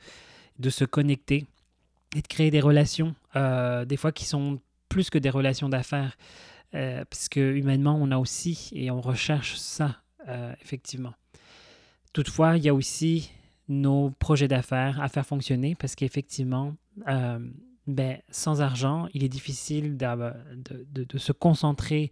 de 0.58 0.70
se 0.70 0.86
connecter 0.86 1.46
et 2.16 2.22
de 2.22 2.28
créer 2.28 2.52
des 2.52 2.60
relations, 2.60 3.16
euh, 3.36 3.86
des 3.86 3.98
fois 3.98 4.12
qui 4.12 4.26
sont 4.26 4.60
plus 4.90 5.10
que 5.10 5.18
des 5.18 5.30
relations 5.30 5.70
d'affaires, 5.70 6.18
euh, 6.74 7.04
parce 7.10 7.30
que 7.30 7.54
humainement, 7.54 7.98
on 8.00 8.12
a 8.12 8.18
aussi, 8.18 8.70
et 8.74 8.92
on 8.92 9.02
recherche 9.02 9.56
ça, 9.56 9.98
effectivement. 10.62 11.14
Toutefois, 12.14 12.58
il 12.58 12.64
y 12.64 12.70
a 12.70 12.74
aussi 12.74 13.32
nos 13.68 14.12
projets 14.12 14.48
d'affaires 14.48 15.02
à 15.02 15.10
faire 15.10 15.26
fonctionner, 15.26 15.74
parce 15.74 15.96
qu'effectivement, 15.96 16.76
ben, 17.88 18.20
sans 18.30 18.62
argent, 18.62 19.08
il 19.14 19.24
est 19.24 19.30
difficile 19.30 19.98
de, 19.98 21.04
de, 21.04 21.18
se 21.18 21.32
concentrer 21.32 22.12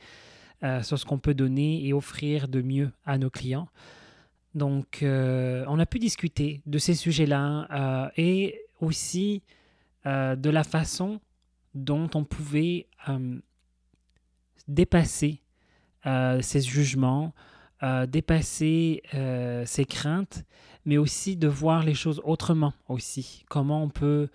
euh, 0.63 0.81
sur 0.81 0.97
ce 0.97 1.05
qu'on 1.05 1.19
peut 1.19 1.33
donner 1.33 1.85
et 1.85 1.93
offrir 1.93 2.47
de 2.47 2.61
mieux 2.61 2.91
à 3.05 3.17
nos 3.17 3.29
clients. 3.29 3.67
Donc, 4.55 5.03
euh, 5.03 5.63
on 5.67 5.77
a 5.77 5.85
pu 5.85 5.99
discuter 5.99 6.61
de 6.65 6.79
ces 6.79 6.95
sujets-là 6.95 7.67
euh, 7.71 8.09
et 8.17 8.61
aussi 8.81 9.43
de 10.05 10.49
la 10.49 10.63
façon 10.63 11.19
dont 11.75 12.09
on 12.15 12.23
pouvait 12.23 12.87
dépasser 14.69 15.41
ces 16.05 16.61
jugements, 16.61 17.33
dépasser 18.07 19.03
ces 19.65 19.83
craintes, 19.83 20.45
mais 20.85 20.97
aussi 20.97 21.35
de 21.35 21.49
voir 21.49 21.83
les 21.83 21.93
choses 21.93 22.21
autrement 22.23 22.71
aussi. 22.87 23.43
Comment 23.49 23.83
on 23.83 23.89
peut 23.89 24.29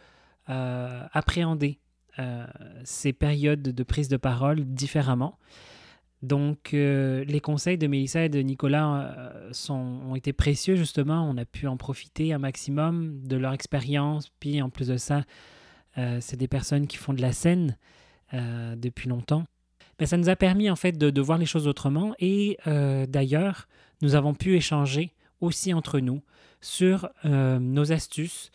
appréhender 0.47 1.79
ces 2.85 3.13
périodes 3.13 3.63
de 3.63 3.83
prise 3.83 4.09
de 4.09 4.17
parole 4.17 4.65
différemment. 4.65 5.39
Donc, 6.23 6.73
euh, 6.73 7.25
les 7.25 7.41
conseils 7.41 7.79
de 7.79 7.89
Mélissa 7.89 8.25
et 8.25 8.29
de 8.29 8.39
Nicolas 8.39 9.13
euh, 9.17 9.49
sont, 9.53 9.75
ont 9.75 10.15
été 10.15 10.33
précieux, 10.33 10.77
justement. 10.77 11.29
On 11.29 11.37
a 11.37 11.45
pu 11.45 11.67
en 11.67 11.77
profiter 11.77 12.33
un 12.33 12.39
maximum 12.39 13.21
de 13.27 13.37
leur 13.37 13.53
expérience. 13.53 14.31
Puis, 14.39 14.63
en 14.63 14.71
plus 14.71 14.87
de 14.87 14.97
ça, 14.97 15.25
euh, 15.99 16.19
c'est 16.21 16.37
des 16.37 16.47
personnes 16.47 16.87
qui 16.87 16.97
font 16.97 17.13
de 17.13 17.21
la 17.21 17.33
scène 17.33 17.77
depuis 18.79 19.11
longtemps. 19.11 19.45
Mais 20.01 20.07
ça 20.07 20.17
nous 20.17 20.31
a 20.31 20.37
permis, 20.37 20.71
en 20.71 20.77
fait, 20.77 20.97
de 20.97 21.21
voir 21.21 21.37
les 21.37 21.45
choses 21.45 21.69
autrement. 21.69 22.15
Et 22.19 22.57
d'ailleurs, 22.65 23.69
nous 24.01 24.15
avons 24.15 24.33
pu 24.33 24.57
échanger 24.57 25.13
aussi 25.43 25.75
entre 25.75 26.01
nous 26.01 26.23
sur 26.63 27.11
nos 27.25 27.93
astuces, 27.93 28.51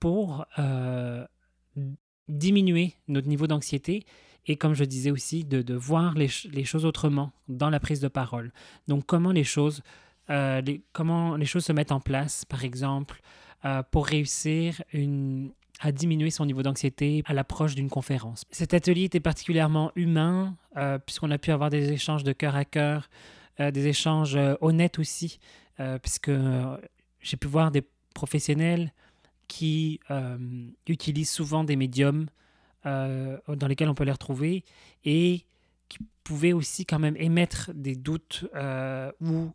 pour 0.00 0.46
diminuer 2.28 2.94
notre 3.08 3.28
niveau 3.28 3.46
d'anxiété 3.46 4.04
et 4.46 4.56
comme 4.56 4.74
je 4.74 4.84
disais 4.84 5.10
aussi, 5.10 5.44
de, 5.44 5.74
voir 5.74 6.14
les, 6.14 6.28
choses 6.28 6.84
autrement 6.84 7.32
dans 7.48 7.70
la 7.70 7.80
prise 7.80 8.00
de 8.00 8.08
parole. 8.08 8.52
Donc 8.88 9.06
comment 9.06 9.32
les 9.32 9.44
choses, 9.44 9.82
comment 10.92 11.36
les 11.36 11.46
choses 11.46 11.64
se 11.64 11.72
mettent 11.72 11.92
en 11.92 12.00
place, 12.00 12.44
par 12.44 12.64
exemple, 12.64 13.20
pour 13.90 14.06
réussir 14.06 14.82
à 15.80 15.92
diminuer 15.92 16.30
son 16.30 16.46
niveau 16.46 16.62
d'anxiété 16.62 17.22
à 17.26 17.34
l'approche 17.34 17.74
d'une 17.74 17.90
conférence. 17.90 18.44
Cet 18.50 18.74
atelier 18.74 19.04
était 19.04 19.20
particulièrement 19.20 19.92
humain, 19.96 20.56
euh, 20.76 20.98
puisqu'on 20.98 21.30
a 21.30 21.38
pu 21.38 21.50
avoir 21.50 21.70
des 21.70 21.92
échanges 21.92 22.24
de 22.24 22.32
cœur 22.32 22.54
à 22.54 22.64
cœur, 22.64 23.08
euh, 23.60 23.70
des 23.70 23.86
échanges 23.86 24.36
euh, 24.36 24.54
honnêtes 24.60 24.98
aussi, 24.98 25.38
puisque 26.02 26.30
j'ai 27.20 27.36
pu 27.36 27.48
voir 27.48 27.72
des 27.72 27.82
professionnels 28.14 28.92
qui 29.48 30.00
utilisent 30.86 31.30
souvent 31.30 31.64
des 31.64 31.76
médiums 31.76 32.26
dans 32.84 33.66
lesquels 33.68 33.88
on 33.88 33.94
peut 33.94 34.04
les 34.04 34.12
retrouver 34.12 34.64
et 35.04 35.44
qui 35.88 35.98
pouvaient 36.22 36.52
aussi 36.52 36.86
quand 36.86 36.98
même 36.98 37.16
émettre 37.16 37.70
des 37.74 37.94
doutes 37.94 38.46
ou 39.20 39.50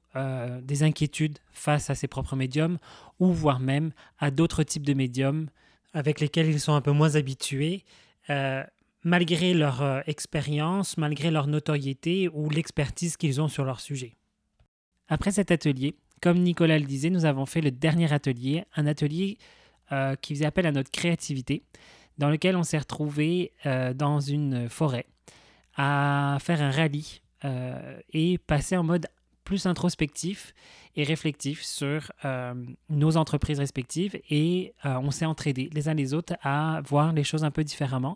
des 0.61 0.83
inquiétudes 0.83 1.39
face 1.51 1.89
à 1.89 1.95
ses 1.95 2.07
propres 2.07 2.35
médiums 2.35 2.77
ou 3.19 3.31
voire 3.31 3.59
même 3.59 3.91
à 4.17 4.31
d'autres 4.31 4.63
types 4.63 4.85
de 4.85 4.93
médiums 4.93 5.49
avec 5.93 6.19
lesquels 6.19 6.47
ils 6.47 6.59
sont 6.59 6.73
un 6.73 6.81
peu 6.81 6.91
moins 6.91 7.15
habitués, 7.15 7.83
euh, 8.29 8.63
malgré 9.03 9.53
leur 9.53 9.81
euh, 9.81 10.01
expérience, 10.07 10.97
malgré 10.97 11.31
leur 11.31 11.47
notoriété 11.47 12.29
ou 12.29 12.49
l'expertise 12.49 13.17
qu'ils 13.17 13.41
ont 13.41 13.47
sur 13.47 13.65
leur 13.65 13.79
sujet. 13.79 14.15
Après 15.07 15.31
cet 15.31 15.51
atelier, 15.51 15.95
comme 16.21 16.39
Nicolas 16.39 16.77
le 16.77 16.85
disait, 16.85 17.09
nous 17.09 17.25
avons 17.25 17.45
fait 17.45 17.61
le 17.61 17.71
dernier 17.71 18.11
atelier, 18.13 18.65
un 18.75 18.85
atelier 18.85 19.37
euh, 19.91 20.15
qui 20.15 20.35
faisait 20.35 20.45
appel 20.45 20.65
à 20.65 20.71
notre 20.71 20.91
créativité, 20.91 21.63
dans 22.17 22.29
lequel 22.29 22.55
on 22.55 22.63
s'est 22.63 22.77
retrouvé 22.77 23.53
dans 23.95 24.19
une 24.19 24.67
forêt 24.67 25.05
à 25.77 26.37
faire 26.41 26.61
un 26.61 26.69
rallye 26.69 27.21
et 28.11 28.37
passer 28.39 28.75
en 28.75 28.83
mode 28.83 29.07
plus 29.49 29.65
introspectif 29.65 30.53
et 30.95 31.03
réflectif 31.03 31.63
sur 31.63 32.11
euh, 32.23 32.53
nos 32.89 33.17
entreprises 33.17 33.57
respectives 33.57 34.15
et 34.29 34.75
euh, 34.85 34.99
on 35.01 35.09
s'est 35.09 35.25
entraidés 35.25 35.71
les 35.73 35.89
uns 35.89 35.95
les 35.95 36.13
autres 36.13 36.35
à 36.43 36.81
voir 36.85 37.13
les 37.13 37.23
choses 37.23 37.43
un 37.43 37.49
peu 37.49 37.63
différemment 37.63 38.15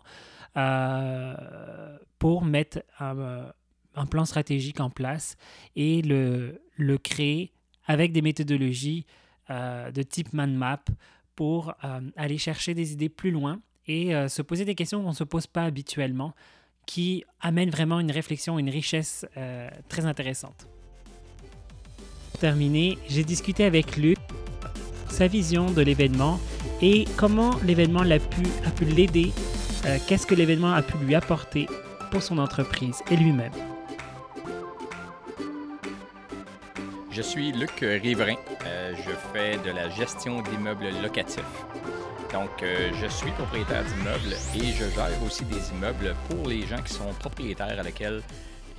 euh, 0.56 1.98
pour 2.20 2.44
mettre 2.44 2.84
un, 3.00 3.50
un, 3.96 4.06
plan 4.06 4.24
stratégique 4.24 4.78
en 4.78 4.90
place 4.90 5.36
et 5.74 6.02
le, 6.02 6.62
le 6.76 6.98
créer 6.98 7.50
avec 7.84 8.12
des 8.12 8.22
méthodologies 8.22 9.04
de 9.48 10.02
type 10.02 10.32
man 10.34 10.54
map 10.54 10.84
pour 11.36 11.74
aller 12.16 12.38
chercher 12.38 12.74
des 12.74 12.92
idées 12.92 13.08
plus 13.08 13.30
loin 13.30 13.60
et 13.86 14.12
se 14.28 14.42
poser 14.42 14.64
des 14.64 14.74
questions 14.74 15.02
qu'on 15.02 15.10
ne 15.10 15.14
se 15.14 15.24
pose 15.24 15.46
pas 15.46 15.64
habituellement 15.64 16.34
qui 16.86 17.24
amènent 17.40 17.70
vraiment 17.70 18.00
une 18.00 18.10
réflexion, 18.10 18.58
une 18.58 18.70
richesse 18.70 19.26
très 19.88 20.06
intéressante 20.06 20.68
terminé, 22.44 22.98
j'ai 23.08 23.24
discuté 23.24 23.64
avec 23.64 23.96
Luc 23.96 24.18
sa 25.08 25.28
vision 25.28 25.70
de 25.70 25.80
l'événement 25.80 26.38
et 26.82 27.06
comment 27.16 27.52
l'événement 27.64 28.02
l'a 28.02 28.16
a 28.16 28.70
pu 28.70 28.84
l'aider, 28.84 29.32
euh, 29.86 29.96
qu'est-ce 30.06 30.26
que 30.26 30.34
l'événement 30.34 30.72
a 30.72 30.82
pu 30.82 30.98
lui 30.98 31.14
apporter 31.14 31.66
pour 32.10 32.22
son 32.22 32.36
entreprise 32.38 33.02
et 33.10 33.16
lui-même. 33.16 33.73
Je 37.14 37.22
suis 37.22 37.52
Luc 37.52 37.78
Riverain. 37.80 38.34
Euh, 38.66 38.92
je 38.96 39.12
fais 39.32 39.56
de 39.58 39.70
la 39.70 39.88
gestion 39.88 40.42
d'immeubles 40.42 40.88
locatifs. 41.00 41.44
Donc, 42.32 42.60
euh, 42.60 42.90
je 43.00 43.06
suis 43.06 43.30
propriétaire 43.30 43.84
d'immeubles 43.84 44.34
et 44.56 44.72
je 44.72 44.90
gère 44.90 45.22
aussi 45.24 45.44
des 45.44 45.70
immeubles 45.70 46.16
pour 46.28 46.48
les 46.48 46.66
gens 46.66 46.82
qui 46.82 46.92
sont 46.92 47.14
propriétaires 47.20 47.78
à 47.78 47.84
lesquels 47.84 48.20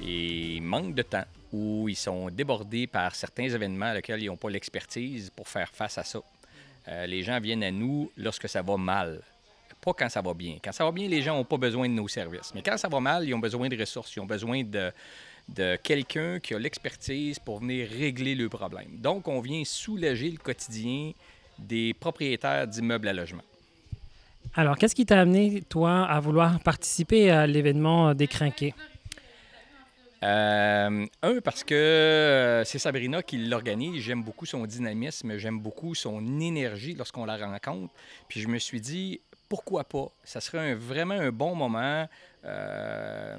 ils 0.02 0.62
manquent 0.62 0.94
de 0.96 1.04
temps 1.04 1.24
où 1.54 1.88
ils 1.88 1.96
sont 1.96 2.30
débordés 2.30 2.88
par 2.88 3.16
certains 3.16 3.48
événements 3.48 3.86
à 3.86 3.94
lesquels 3.94 4.22
ils 4.22 4.28
n'ont 4.28 4.36
pas 4.36 4.50
l'expertise 4.50 5.30
pour 5.30 5.48
faire 5.48 5.70
face 5.70 5.98
à 5.98 6.04
ça. 6.04 6.20
Euh, 6.90 7.06
les 7.06 7.24
gens 7.24 7.40
viennent 7.40 7.64
à 7.64 7.72
nous 7.72 8.12
lorsque 8.18 8.50
ça 8.50 8.62
va 8.62 8.76
mal, 8.76 9.22
pas 9.80 9.94
quand 9.94 10.10
ça 10.10 10.22
va 10.22 10.34
bien. 10.34 10.58
Quand 10.62 10.74
ça 10.74 10.84
va 10.84 10.92
bien, 10.92 11.08
les 11.08 11.22
gens 11.22 11.38
n'ont 11.38 11.46
pas 11.46 11.58
besoin 11.58 11.88
de 11.88 11.94
nos 11.94 12.10
services. 12.10 12.52
Mais 12.54 12.62
quand 12.62 12.76
ça 12.76 12.90
va 12.90 13.00
mal, 13.00 13.26
ils 13.26 13.34
ont 13.34 13.40
besoin 13.40 13.70
de 13.70 13.80
ressources, 13.80 14.14
ils 14.14 14.20
ont 14.20 14.26
besoin 14.26 14.62
de, 14.62 14.92
de 15.50 15.76
quelqu'un 15.76 16.40
qui 16.40 16.54
a 16.54 16.60
l'expertise 16.60 17.40
pour 17.40 17.60
venir 17.60 17.88
régler 17.90 18.36
le 18.36 18.50
problème. 18.50 18.98
Donc, 18.98 19.28
on 19.28 19.42
vient 19.42 19.64
soulager 19.64 20.30
le 20.30 20.38
quotidien 20.38 21.12
des 21.60 21.94
propriétaires 21.94 22.68
d'immeubles 22.68 23.08
à 23.08 23.14
logement. 23.14 23.44
Alors, 24.56 24.78
qu'est-ce 24.78 24.96
qui 24.96 25.06
t'a 25.06 25.22
amené, 25.22 25.62
toi, 25.68 26.06
à 26.06 26.20
vouloir 26.20 26.60
participer 26.60 27.30
à 27.30 27.46
l'événement 27.46 28.14
des 28.14 28.28
Crinqués? 28.28 28.74
Euh, 30.24 31.06
un, 31.22 31.40
parce 31.42 31.64
que 31.64 31.76
euh, 31.76 32.64
c'est 32.64 32.80
Sabrina 32.80 33.22
qui 33.22 33.38
l'organise. 33.38 34.02
J'aime 34.02 34.24
beaucoup 34.24 34.46
son 34.46 34.66
dynamisme, 34.66 35.38
j'aime 35.38 35.60
beaucoup 35.60 35.94
son 35.94 36.40
énergie 36.40 36.96
lorsqu'on 36.96 37.26
la 37.26 37.38
rencontre. 37.38 37.94
Puis 38.28 38.40
je 38.40 38.48
me 38.48 38.58
suis 38.58 38.82
dit, 38.82 39.22
pourquoi 39.48 39.84
pas? 39.84 40.10
Ça 40.24 40.42
serait 40.42 40.74
vraiment 40.74 41.16
un 41.16 41.32
bon 41.32 41.56
moment. 41.56 42.08
Euh, 42.46 43.38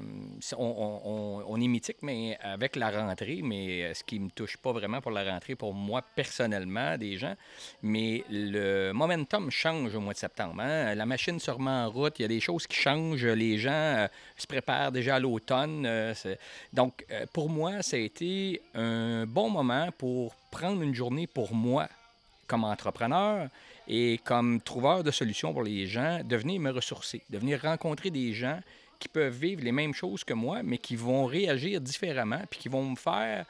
on, 0.57 1.61
est 1.61 1.67
mythique, 1.67 1.97
mais 2.01 2.37
avec 2.41 2.75
la 2.75 2.91
rentrée, 2.91 3.39
mais 3.41 3.93
ce 3.93 4.03
qui 4.03 4.19
ne 4.19 4.25
me 4.25 4.29
touche 4.29 4.57
pas 4.57 4.73
vraiment 4.73 4.99
pour 4.99 5.11
la 5.11 5.23
rentrée, 5.23 5.55
pour 5.55 5.73
moi 5.73 6.01
personnellement, 6.15 6.97
des 6.97 7.17
gens, 7.17 7.33
mais 7.81 8.25
le 8.29 8.91
momentum 8.91 9.49
change 9.49 9.95
au 9.95 10.01
mois 10.01 10.13
de 10.13 10.17
septembre. 10.17 10.59
Hein. 10.59 10.93
La 10.93 11.05
machine 11.05 11.39
se 11.39 11.49
remet 11.49 11.71
en 11.71 11.89
route, 11.89 12.19
il 12.19 12.23
y 12.23 12.25
a 12.25 12.27
des 12.27 12.41
choses 12.41 12.67
qui 12.67 12.75
changent, 12.75 13.25
les 13.25 13.57
gens 13.57 13.71
euh, 13.71 14.07
se 14.35 14.45
préparent 14.45 14.91
déjà 14.91 15.15
à 15.15 15.19
l'automne. 15.19 15.85
Euh, 15.85 16.13
donc, 16.73 17.05
pour 17.31 17.49
moi, 17.49 17.81
ça 17.81 17.95
a 17.95 17.99
été 17.99 18.61
un 18.75 19.25
bon 19.25 19.49
moment 19.49 19.89
pour 19.97 20.35
prendre 20.51 20.81
une 20.81 20.93
journée 20.93 21.27
pour 21.27 21.53
moi 21.53 21.87
comme 22.45 22.63
entrepreneur 22.65 23.49
et 23.87 24.19
comme 24.23 24.61
trouveur 24.61 25.03
de 25.03 25.11
solutions 25.11 25.53
pour 25.53 25.63
les 25.63 25.87
gens, 25.87 26.21
de 26.23 26.35
venir 26.35 26.59
me 26.59 26.71
ressourcer, 26.71 27.23
de 27.29 27.37
venir 27.37 27.61
rencontrer 27.61 28.09
des 28.09 28.33
gens 28.33 28.59
qui 28.99 29.07
peuvent 29.07 29.35
vivre 29.35 29.63
les 29.63 29.71
mêmes 29.71 29.93
choses 29.93 30.23
que 30.23 30.33
moi, 30.33 30.61
mais 30.63 30.77
qui 30.77 30.95
vont 30.95 31.25
réagir 31.25 31.79
différemment, 31.79 32.41
puis 32.49 32.59
qui 32.59 32.69
vont 32.69 32.83
me 32.83 32.95
faire 32.95 33.45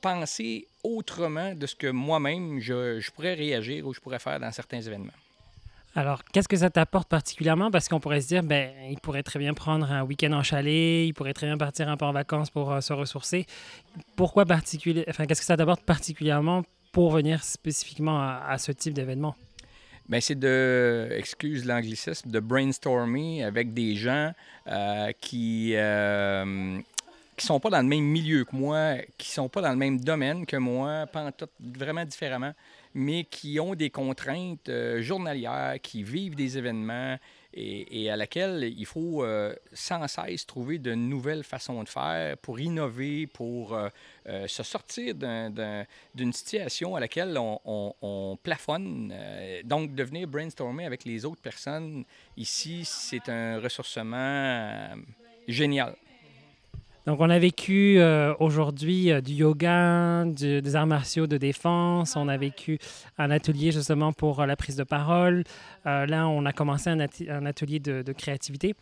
penser 0.00 0.68
autrement 0.84 1.54
de 1.54 1.66
ce 1.66 1.74
que 1.74 1.88
moi-même 1.88 2.60
je, 2.60 3.10
pourrais 3.10 3.34
réagir 3.34 3.86
ou 3.86 3.94
je 3.94 4.00
pourrais 4.00 4.18
faire 4.18 4.38
dans 4.38 4.52
certains 4.52 4.80
événements. 4.80 5.12
Alors, 5.96 6.22
qu'est-ce 6.24 6.46
que 6.46 6.58
ça 6.58 6.68
t'apporte 6.68 7.08
particulièrement? 7.08 7.70
Parce 7.70 7.88
qu'on 7.88 8.00
pourrait 8.00 8.20
se 8.20 8.28
dire, 8.28 8.42
ben, 8.42 8.70
il 8.90 9.00
pourrait 9.00 9.22
très 9.22 9.38
bien 9.38 9.54
prendre 9.54 9.90
un 9.90 10.02
week-end 10.02 10.32
en 10.32 10.42
chalet, 10.42 11.06
il 11.06 11.14
pourrait 11.14 11.32
très 11.32 11.46
bien 11.46 11.56
partir 11.56 11.88
un 11.88 11.96
peu 11.96 12.04
en 12.04 12.12
vacances 12.12 12.50
pour 12.50 12.70
euh, 12.70 12.82
se 12.82 12.92
ressourcer. 12.92 13.46
Pourquoi 14.14 14.44
particulier, 14.44 15.06
enfin, 15.08 15.24
qu'est-ce 15.24 15.40
que 15.40 15.46
ça 15.46 15.56
t'apporte 15.56 15.82
particulièrement 15.82 16.64
pour 16.96 17.10
venir 17.10 17.44
spécifiquement 17.44 18.22
à, 18.22 18.56
ce 18.56 18.72
type 18.72 18.94
d'événement? 18.94 19.36
Bien, 20.08 20.18
c'est 20.18 20.34
de, 20.34 21.08
excuse 21.10 21.66
l'anglicisme, 21.66 22.30
de 22.30 22.40
brainstormer 22.40 23.44
avec 23.44 23.74
des 23.74 23.96
gens 23.96 24.32
euh, 24.66 25.12
qui 25.20 25.72
ne 25.72 25.76
euh, 25.76 26.78
sont 27.36 27.60
pas 27.60 27.68
dans 27.68 27.82
le 27.82 27.86
même 27.86 28.04
milieu 28.04 28.46
que 28.46 28.56
moi, 28.56 28.94
qui 29.18 29.30
sont 29.30 29.50
pas 29.50 29.60
dans 29.60 29.72
le 29.72 29.76
même 29.76 30.00
domaine 30.00 30.46
que 30.46 30.56
moi, 30.56 31.04
vraiment 31.60 32.06
différemment, 32.06 32.54
mais 32.96 33.24
qui 33.24 33.60
ont 33.60 33.74
des 33.74 33.90
contraintes 33.90 34.70
euh, 34.70 35.02
journalières, 35.02 35.76
qui 35.82 36.02
vivent 36.02 36.34
des 36.34 36.56
événements, 36.56 37.18
et, 37.58 38.10
à 38.10 38.16
laquelle 38.16 38.64
il 38.64 38.84
faut 38.84 39.22
euh, 39.22 39.54
sans 39.72 40.06
cesse 40.08 40.46
trouver 40.46 40.78
de 40.78 40.94
nouvelles 40.94 41.42
façons 41.42 41.82
de 41.82 41.88
faire 41.88 42.36
pour 42.38 42.60
innover, 42.60 43.26
pour 43.26 43.74
euh, 43.74 43.88
se 44.46 44.62
sortir 44.62 45.14
d'une 45.14 46.32
situation 46.34 46.96
à 46.96 47.00
laquelle 47.00 47.38
on, 47.38 48.38
plafonne. 48.42 49.14
donc, 49.64 49.94
de 49.94 50.02
venir 50.02 50.28
brainstormer 50.28 50.84
avec 50.84 51.06
les 51.06 51.24
autres 51.24 51.40
personnes 51.40 52.04
ici, 52.36 52.82
c'est 52.84 53.28
un 53.30 53.58
ressourcement 53.58 54.90
génial. 55.48 55.96
Donc, 57.06 57.20
on 57.20 57.30
a 57.30 57.38
vécu 57.38 58.00
euh, 58.00 58.34
aujourd'hui 58.40 59.12
euh, 59.12 59.20
du 59.20 59.34
yoga, 59.34 60.24
des 60.26 60.74
arts 60.74 60.88
martiaux 60.88 61.28
de 61.28 61.36
défense. 61.36 62.16
On 62.16 62.26
a 62.26 62.36
vécu 62.36 62.80
un 63.16 63.30
atelier 63.30 63.70
justement 63.70 64.12
pour 64.12 64.40
euh, 64.40 64.46
la 64.46 64.56
prise 64.56 64.74
de 64.74 64.82
parole. 64.82 65.44
là, 65.84 66.26
on 66.26 66.44
a 66.44 66.52
commencé 66.52 66.90
un, 66.90 66.98
atelier 67.46 67.78
de, 67.78 68.12
créativité. 68.12 68.74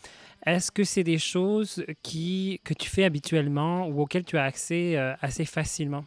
Est-ce 0.46 0.72
que 0.72 0.84
c'est 0.84 1.04
des 1.04 1.18
choses 1.18 1.84
qui, 2.02 2.60
que 2.64 2.72
tu 2.72 2.88
fais 2.88 3.04
habituellement 3.04 3.86
ou 3.88 4.00
auxquelles 4.00 4.24
tu 4.24 4.38
as 4.38 4.44
accès 4.44 4.96
assez 5.20 5.44
facilement? 5.44 6.04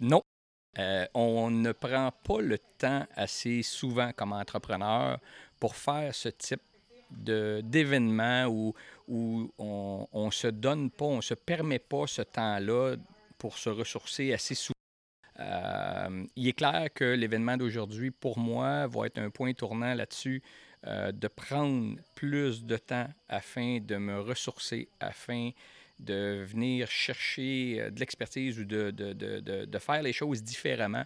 non. 0.00 0.22
on 1.14 1.50
ne 1.50 1.72
prend 1.72 2.10
pas 2.24 2.40
le 2.40 2.58
temps 2.58 3.06
assez 3.14 3.62
souvent 3.62 4.10
comme 4.14 4.32
entrepreneur 4.32 5.18
pour 5.60 5.76
faire 5.76 6.14
ce 6.14 6.28
type 6.28 6.60
d'événements 7.10 8.46
où, 8.46 8.74
où 9.08 9.50
on 9.58 10.26
ne 10.26 10.30
se 10.30 10.48
donne 10.48 10.90
pas, 10.90 11.06
on 11.06 11.20
se 11.20 11.34
permet 11.34 11.78
pas 11.78 12.06
ce 12.06 12.22
temps-là 12.22 12.96
pour 13.38 13.56
se 13.56 13.70
ressourcer 13.70 14.32
assez 14.32 14.54
souvent. 14.54 14.74
Euh, 15.40 16.24
il 16.36 16.48
est 16.48 16.52
clair 16.52 16.88
que 16.92 17.04
l'événement 17.04 17.56
d'aujourd'hui, 17.56 18.10
pour 18.10 18.38
moi, 18.38 18.86
va 18.86 19.06
être 19.06 19.18
un 19.18 19.30
point 19.30 19.52
tournant 19.52 19.94
là-dessus, 19.94 20.42
euh, 20.86 21.12
de 21.12 21.28
prendre 21.28 21.96
plus 22.14 22.64
de 22.64 22.76
temps 22.76 23.08
afin 23.28 23.78
de 23.80 23.96
me 23.96 24.20
ressourcer, 24.20 24.88
afin 25.00 25.50
de 25.98 26.44
venir 26.44 26.88
chercher 26.90 27.80
euh, 27.80 27.90
de 27.90 28.00
l'expertise 28.00 28.58
ou 28.58 28.64
de, 28.64 28.90
de, 28.90 29.12
de, 29.12 29.64
de, 29.64 29.78
faire 29.78 30.02
les 30.02 30.12
choses 30.12 30.42
différemment. 30.42 31.04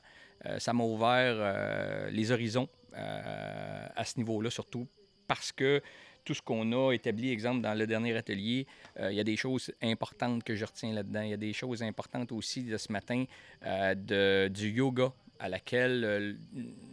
Ça 0.58 0.72
m'a 0.72 0.82
ouvert 0.82 2.10
les 2.10 2.32
horizons 2.32 2.68
à 2.94 4.04
ce 4.04 4.18
niveau-là, 4.18 4.50
surtout 4.50 4.88
parce 5.28 5.52
que 5.52 5.80
tout 6.24 6.34
ce 6.34 6.42
qu'on 6.42 6.72
a 6.72 6.92
établi, 6.92 7.30
exemple, 7.30 7.60
dans 7.60 7.74
le 7.74 7.86
dernier 7.86 8.16
atelier, 8.16 8.66
il 9.00 9.14
y 9.14 9.20
a 9.20 9.24
des 9.24 9.36
choses 9.36 9.72
importantes 9.82 10.44
que 10.44 10.54
je 10.54 10.64
retiens 10.64 10.92
là-dedans. 10.92 11.22
Il 11.22 11.30
y 11.30 11.34
a 11.34 11.38
des 11.38 11.52
choses 11.52 11.82
importantes 11.82 12.32
aussi 12.32 12.62
de 12.62 12.76
ce 12.76 12.92
matin, 12.92 13.24
de, 13.62 14.48
du 14.48 14.70
yoga 14.70 15.12
à 15.42 15.48
laquelle 15.48 16.04
euh, 16.04 16.32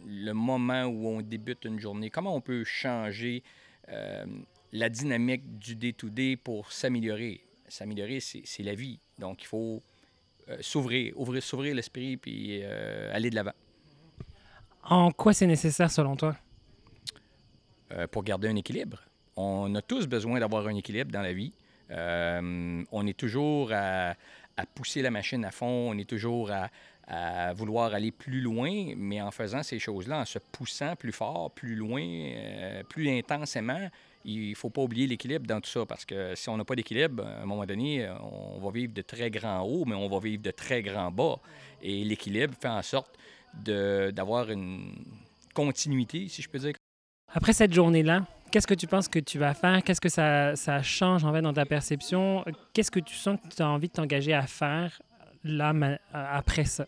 le 0.06 0.32
moment 0.32 0.84
où 0.84 1.06
on 1.06 1.20
débute 1.22 1.64
une 1.64 1.78
journée, 1.78 2.10
comment 2.10 2.34
on 2.34 2.40
peut 2.40 2.64
changer 2.64 3.44
euh, 3.88 4.26
la 4.72 4.88
dynamique 4.88 5.58
du 5.58 5.76
day-to-day 5.76 6.36
pour 6.36 6.72
s'améliorer? 6.72 7.44
S'améliorer, 7.68 8.18
c'est 8.18 8.62
la 8.64 8.74
vie. 8.74 8.98
Donc, 9.20 9.44
il 9.44 9.46
faut 9.46 9.80
euh, 10.48 10.56
s'ouvrir, 10.60 11.14
ouvrir, 11.16 11.40
s'ouvrir 11.44 11.76
l'esprit 11.76 12.16
puis 12.16 12.64
aller 12.64 13.30
de 13.30 13.36
l'avant. 13.36 13.54
En 14.82 15.12
quoi 15.12 15.32
c'est 15.32 15.46
nécessaire 15.46 15.90
selon 15.90 16.16
toi? 16.16 16.36
pour 18.12 18.22
garder 18.22 18.46
un 18.46 18.54
équilibre. 18.54 19.02
On 19.42 19.74
a 19.74 19.82
tous 19.82 20.06
besoin 20.06 20.38
d'avoir 20.40 20.66
un 20.66 20.74
équilibre 20.74 21.10
dans 21.10 21.22
la 21.22 21.32
vie. 21.32 21.52
on 21.90 23.06
est 23.06 23.16
toujours 23.16 23.72
à, 23.72 24.14
pousser 24.74 25.00
la 25.00 25.10
machine 25.10 25.44
à 25.44 25.50
fond, 25.50 25.90
on 25.90 25.96
est 25.96 26.08
toujours 26.08 26.50
à, 26.50 26.68
à 27.10 27.52
vouloir 27.52 27.92
aller 27.92 28.12
plus 28.12 28.40
loin, 28.40 28.94
mais 28.96 29.20
en 29.20 29.32
faisant 29.32 29.64
ces 29.64 29.80
choses-là, 29.80 30.20
en 30.20 30.24
se 30.24 30.38
poussant 30.38 30.94
plus 30.94 31.10
fort, 31.10 31.50
plus 31.50 31.74
loin, 31.74 32.02
euh, 32.02 32.82
plus 32.84 33.10
intensément, 33.10 33.88
il 34.24 34.50
ne 34.50 34.54
faut 34.54 34.70
pas 34.70 34.82
oublier 34.82 35.08
l'équilibre 35.08 35.44
dans 35.46 35.60
tout 35.60 35.70
ça, 35.70 35.84
parce 35.84 36.04
que 36.04 36.34
si 36.36 36.48
on 36.48 36.56
n'a 36.56 36.64
pas 36.64 36.76
d'équilibre, 36.76 37.24
à 37.26 37.42
un 37.42 37.46
moment 37.46 37.66
donné, 37.66 38.08
on 38.20 38.60
va 38.60 38.70
vivre 38.70 38.92
de 38.92 39.02
très 39.02 39.28
grands 39.30 39.62
hauts, 39.62 39.84
mais 39.86 39.96
on 39.96 40.08
va 40.08 40.20
vivre 40.20 40.42
de 40.42 40.50
très 40.52 40.82
grands 40.82 41.10
bas. 41.10 41.40
Et 41.82 42.04
l'équilibre 42.04 42.54
fait 42.60 42.68
en 42.68 42.82
sorte 42.82 43.18
d'avoir 43.54 44.50
une 44.50 44.94
continuité, 45.52 46.28
si 46.28 46.42
je 46.42 46.48
peux 46.48 46.58
dire. 46.58 46.74
Après 47.32 47.52
cette 47.52 47.72
journée-là, 47.72 48.24
qu'est-ce 48.50 48.66
que 48.66 48.74
tu 48.74 48.86
penses 48.86 49.08
que 49.08 49.18
tu 49.18 49.38
vas 49.38 49.54
faire? 49.54 49.82
Qu'est-ce 49.82 50.00
que 50.00 50.08
ça, 50.08 50.82
change 50.82 51.24
en 51.24 51.32
fait 51.32 51.42
dans 51.42 51.52
ta 51.52 51.64
perception? 51.64 52.44
Qu'est-ce 52.72 52.90
que 52.90 53.00
tu 53.00 53.14
sens 53.14 53.38
que 53.40 53.54
tu 53.54 53.62
as 53.62 53.68
envie 53.68 53.88
de 53.88 53.92
t'engager 53.92 54.34
à 54.34 54.46
faire 54.46 55.00
là, 55.44 55.72
après 56.12 56.64
ça? 56.64 56.86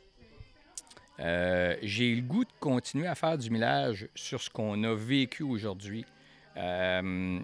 Euh, 1.20 1.76
j'ai 1.82 2.14
le 2.14 2.22
goût 2.22 2.44
de 2.44 2.50
continuer 2.58 3.06
à 3.06 3.14
faire 3.14 3.38
du 3.38 3.50
millage 3.50 4.08
sur 4.14 4.42
ce 4.42 4.50
qu'on 4.50 4.82
a 4.82 4.94
vécu 4.94 5.42
aujourd'hui. 5.42 6.04
Euh, 6.56 7.38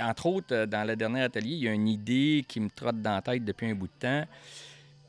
entre 0.00 0.26
autres, 0.26 0.64
dans 0.66 0.86
le 0.86 0.96
dernier 0.96 1.22
atelier, 1.22 1.54
il 1.54 1.62
y 1.62 1.68
a 1.68 1.72
une 1.72 1.88
idée 1.88 2.44
qui 2.46 2.60
me 2.60 2.68
trotte 2.68 3.00
dans 3.00 3.14
la 3.14 3.22
tête 3.22 3.44
depuis 3.44 3.70
un 3.70 3.74
bout 3.74 3.86
de 3.86 3.98
temps. 4.00 4.24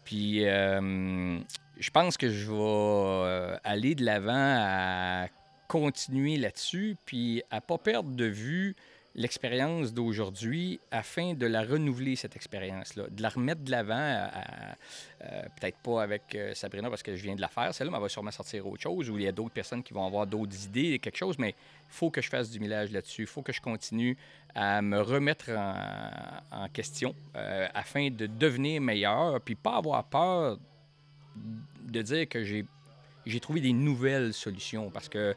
Puis, 0.05 0.45
euh, 0.45 1.39
je 1.79 1.89
pense 1.89 2.15
que 2.17 2.29
je 2.29 2.51
vais 2.51 3.59
aller 3.63 3.95
de 3.95 4.05
l'avant 4.05 4.31
à 4.35 5.27
continuer 5.73 6.37
là-dessus, 6.37 6.95
puis 7.03 7.41
à 7.49 7.55
ne 7.55 7.61
pas 7.61 7.79
perdre 7.79 8.11
de 8.11 8.25
vue 8.25 8.75
l'expérience 9.15 9.91
d'aujourd'hui 9.91 10.79
afin 10.91 11.33
de 11.33 11.47
la 11.47 11.63
renouveler, 11.63 12.15
cette 12.15 12.35
expérience-là, 12.35 13.05
de 13.09 13.21
la 13.23 13.29
remettre 13.29 13.61
de 13.61 13.71
l'avant, 13.71 13.95
euh, 13.95 15.41
peut-être 15.59 15.77
pas 15.79 16.03
avec 16.03 16.35
euh, 16.35 16.53
Sabrina 16.53 16.91
parce 16.91 17.01
que 17.01 17.15
je 17.15 17.23
viens 17.23 17.33
de 17.33 17.41
la 17.41 17.47
faire, 17.47 17.73
celle-là, 17.73 17.89
mais 17.89 17.97
elle 17.97 18.03
va 18.03 18.09
sûrement 18.09 18.29
sortir 18.29 18.67
autre 18.67 18.83
chose, 18.83 19.09
ou 19.09 19.17
il 19.17 19.23
y 19.23 19.27
a 19.27 19.31
d'autres 19.31 19.53
personnes 19.53 19.81
qui 19.81 19.95
vont 19.95 20.05
avoir 20.05 20.27
d'autres 20.27 20.63
idées, 20.65 20.99
quelque 20.99 21.17
chose, 21.17 21.39
mais 21.39 21.49
il 21.49 21.89
faut 21.89 22.11
que 22.11 22.21
je 22.21 22.29
fasse 22.29 22.51
du 22.51 22.59
millage 22.59 22.91
là-dessus, 22.91 23.23
il 23.23 23.27
faut 23.27 23.41
que 23.41 23.51
je 23.51 23.61
continue 23.61 24.15
à 24.53 24.79
me 24.83 25.01
remettre 25.01 25.49
en, 25.49 26.67
question 26.69 27.15
euh, 27.35 27.67
afin 27.73 28.11
de 28.11 28.27
devenir 28.27 28.79
meilleur, 28.79 29.41
puis 29.41 29.55
pas 29.55 29.77
avoir 29.77 30.03
peur 30.03 30.59
de 31.35 32.01
dire 32.03 32.29
que 32.29 32.43
j'ai 32.43 32.63
j'ai 33.25 33.39
trouvé 33.39 33.61
des 33.61 33.73
nouvelles 33.73 34.33
solutions 34.33 34.89
parce 34.89 35.09
que 35.09 35.35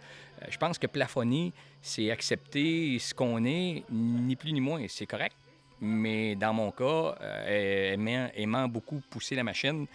je 0.48 0.58
pense 0.58 0.78
que 0.78 0.86
plafonner, 0.86 1.52
c'est 1.80 2.10
accepter 2.10 2.98
ce 2.98 3.14
qu'on 3.14 3.44
est, 3.44 3.84
ni 3.90 4.36
plus 4.36 4.52
ni 4.52 4.60
moins. 4.60 4.84
C'est 4.88 5.06
correct. 5.06 5.36
Mais 5.80 6.34
dans 6.36 6.54
mon 6.54 6.70
cas, 6.70 7.16
euh, 7.20 8.30
aimant, 8.34 8.68
beaucoup 8.68 9.00
pousser 9.10 9.34
la 9.34 9.44
machine, 9.44 9.86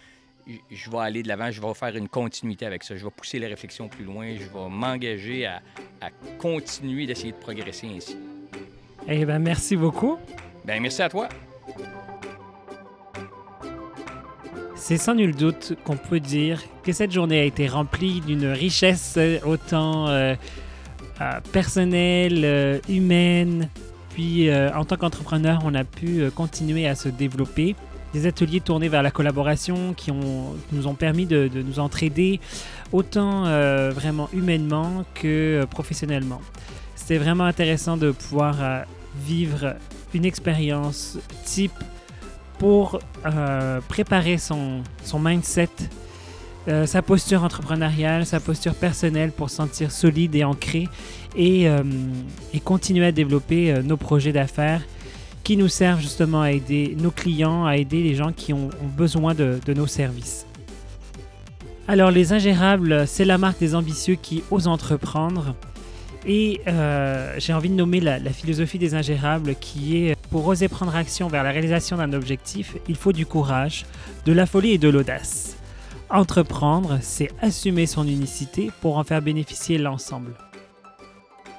je 0.70 0.90
vais 0.90 0.98
aller 0.98 1.24
de 1.24 1.28
l'avant, 1.28 1.50
je 1.52 1.62
vais 1.62 1.74
faire 1.74 1.96
une 1.96 2.10
continuité 2.10 2.66
avec 2.66 2.84
ça. 2.84 2.96
Je 2.96 3.04
vais 3.04 3.12
pousser 3.12 3.40
les 3.40 3.48
réflexions 3.48 3.88
plus 3.88 4.04
loin, 4.04 4.34
je 4.36 4.44
vais 4.44 4.70
m'engager 4.70 5.46
à, 5.46 5.62
continuer 6.40 7.06
d'essayer 7.06 7.32
de 7.32 7.38
progresser 7.38 7.88
ainsi. 7.88 8.18
Eh 9.08 9.26
bien, 9.26 9.40
merci 9.40 9.76
beaucoup. 9.76 10.18
Bien, 10.66 10.80
merci 10.80 11.02
à 11.02 11.10
toi. 11.10 11.30
C'est 14.84 14.98
sans 14.98 15.14
nul 15.14 15.36
doute 15.36 15.74
qu'on 15.84 15.96
peut 15.96 16.20
dire 16.20 16.60
que 16.82 16.92
cette 16.92 17.12
journée 17.12 17.40
a 17.40 17.44
été 17.44 17.68
remplie 17.68 18.20
d'une 18.20 18.48
richesse 18.48 19.20
autant 19.46 20.08
euh, 20.08 20.34
personnelle, 21.52 22.42
euh, 22.44 22.80
humaine. 22.90 23.70
Puis 24.10 24.50
euh, 24.50 24.74
en 24.74 24.84
tant 24.84 24.98
qu'entrepreneur, 24.98 25.62
on 25.64 25.76
a 25.76 25.84
pu 25.84 26.22
euh, 26.22 26.32
continuer 26.32 26.88
à 26.88 26.96
se 26.96 27.10
développer. 27.10 27.76
Des 28.16 28.26
ateliers 28.26 28.60
tournés 28.60 28.90
vers 28.90 29.04
la 29.04 29.12
collaboration 29.12 29.94
qui, 29.94 30.12
nous 30.12 30.88
ont 30.88 30.96
permis 30.96 31.28
de, 31.28 31.48
nous 31.54 31.80
entraider 31.80 32.42
autant 32.92 33.44
vraiment 33.92 34.28
humainement 34.34 35.06
que 35.14 35.64
professionnellement. 35.70 36.42
C'était 36.96 37.20
vraiment 37.20 37.46
intéressant 37.46 37.96
de 37.96 38.12
pouvoir 38.12 38.84
vivre 39.26 39.76
une 40.14 40.26
expérience 40.26 41.20
type 41.46 41.72
pour 42.62 43.00
préparer 43.90 44.38
son, 44.38 44.84
mindset 45.16 45.70
euh, 46.68 46.86
sa 46.86 47.02
posture 47.02 47.44
entrepreneuriale, 47.44 48.24
sa 48.24 48.40
posture 48.40 48.76
personnelle 48.76 49.32
pour 49.32 49.50
se 49.50 49.56
sentir 49.56 49.92
solide 49.92 50.36
et 50.36 50.44
ancré 50.44 50.88
et, 51.36 51.68
euh, 51.68 51.82
continuer 52.64 53.08
à 53.08 53.12
développer 53.12 53.72
euh, 53.72 53.82
nos 53.82 53.98
projets 53.98 54.32
d'affaires 54.32 54.84
qui 55.44 55.58
nous 55.58 55.70
servent 55.70 56.02
justement 56.02 56.44
à 56.44 56.52
aider 56.52 56.96
nos 57.00 57.10
clients, 57.10 57.66
à 57.66 57.78
aider 57.78 58.04
les 58.04 58.14
gens 58.14 58.32
qui 58.32 58.54
ont, 58.54 58.70
besoin 58.96 59.34
de, 59.34 59.60
nos 59.74 59.88
services. 59.88 60.46
Alors 61.88 62.12
les 62.12 62.32
ingérables, 62.32 63.08
c'est 63.08 63.26
la 63.26 63.40
marque 63.40 63.60
des 63.60 63.74
ambitieux 63.74 64.18
qui 64.22 64.44
osent 64.52 64.68
entreprendre. 64.68 65.56
Et 66.26 66.62
j'ai 67.38 67.54
envie 67.54 67.70
de 67.70 67.76
nommer 67.76 68.00
la, 68.00 68.20
la, 68.20 68.32
philosophie 68.32 68.78
des 68.78 68.94
ingérables 68.94 69.56
qui 69.56 69.98
est 69.98 70.16
pour 70.30 70.48
oser 70.48 70.68
prendre 70.70 70.96
action 70.96 71.28
vers 71.28 71.44
la 71.44 71.52
réalisation 71.52 71.98
d'un 71.98 72.14
objectif, 72.14 72.78
il 72.88 72.96
faut 72.96 73.12
du 73.12 73.26
courage, 73.26 73.86
de 74.26 74.32
la 74.34 74.46
folie 74.46 74.72
et 74.72 74.78
de 74.78 74.88
l'audace. 74.88 75.58
Entreprendre, 76.10 77.00
c'est 77.02 77.30
assumer 77.42 77.86
son 77.86 78.08
unicité 78.08 78.70
pour 78.82 78.98
en 78.98 79.04
faire 79.04 79.22
bénéficier 79.22 79.78
l'ensemble. 79.78 80.34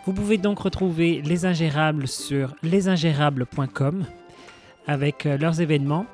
Vous 0.05 0.13
pouvez 0.13 0.37
donc 0.37 0.59
retrouver 0.59 1.23
Les 1.23 1.47
Ingérables 1.47 2.09
sur 2.09 2.55
lesingérables.com 2.63 4.05
avec 4.87 5.27
euh, 5.27 5.39
leurs 5.39 5.61
événements. 5.61 6.07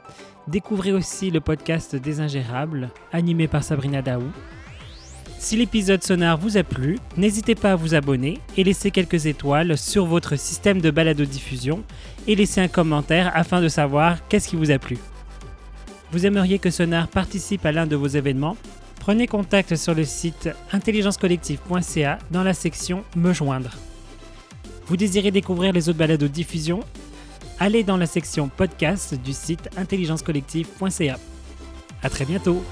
Découvrez 0.47 0.93
aussi 0.93 1.31
le 1.31 1.41
podcast 1.41 1.97
des 1.97 2.21
Ingérables, 2.21 2.91
animé 3.13 3.49
par 3.49 3.65
Sabrina 3.65 4.03
Daou. 4.03 4.31
Si 5.39 5.57
l'épisode 5.57 6.03
sonore 6.03 6.39
vous 6.39 6.57
a 6.57 6.65
plu, 6.65 6.99
n'hésitez 7.17 7.55
pas 7.55 7.73
à 7.73 7.77
vous 7.77 7.95
abonner 7.95 8.39
et 8.57 8.65
laisser 8.65 8.91
quelques 8.91 9.27
étoiles 9.27 9.79
sur 9.79 10.05
votre 10.05 10.37
système 10.37 10.81
de 10.81 10.91
balado-diffusion 10.91 11.85
et 12.27 12.35
laisser 12.35 12.61
un 12.61 12.69
commentaire 12.69 13.31
afin 13.35 13.61
de 13.61 13.69
savoir 13.69 14.27
qu'est-ce 14.29 14.49
qui 14.49 14.57
vous 14.57 14.73
a 14.73 14.79
plu. 14.79 14.99
Vous 16.11 16.27
aimeriez 16.27 16.59
que 16.59 16.71
Sonar 16.71 17.07
participe 17.07 17.65
à 17.65 17.73
l'un 17.73 17.87
de 17.87 17.95
vos 17.95 18.09
événements? 18.09 18.57
Prenez 18.99 19.29
contact 19.29 19.77
sur 19.77 19.95
le 19.95 20.05
site 20.05 20.51
intelligencecollective.ca 20.73 22.19
dans 22.33 22.43
la 22.43 22.53
section 22.53 23.05
Me 23.15 23.33
joindre. 23.33 23.71
Vous 24.87 24.97
désirez 24.97 25.31
découvrir 25.31 25.73
les 25.73 25.89
autres 25.89 25.99
balades 25.99 26.21
de 26.21 26.27
diffusion 26.27 26.81
Allez 27.61 27.85
dans 27.85 27.97
la 27.97 28.07
section 28.07 28.49
podcast 28.49 29.15
du 29.15 29.33
site 29.33 29.69
intelligencecollective.ca. 29.77 31.19
À 32.03 32.11
très 32.11 32.25
bientôt 32.25 32.63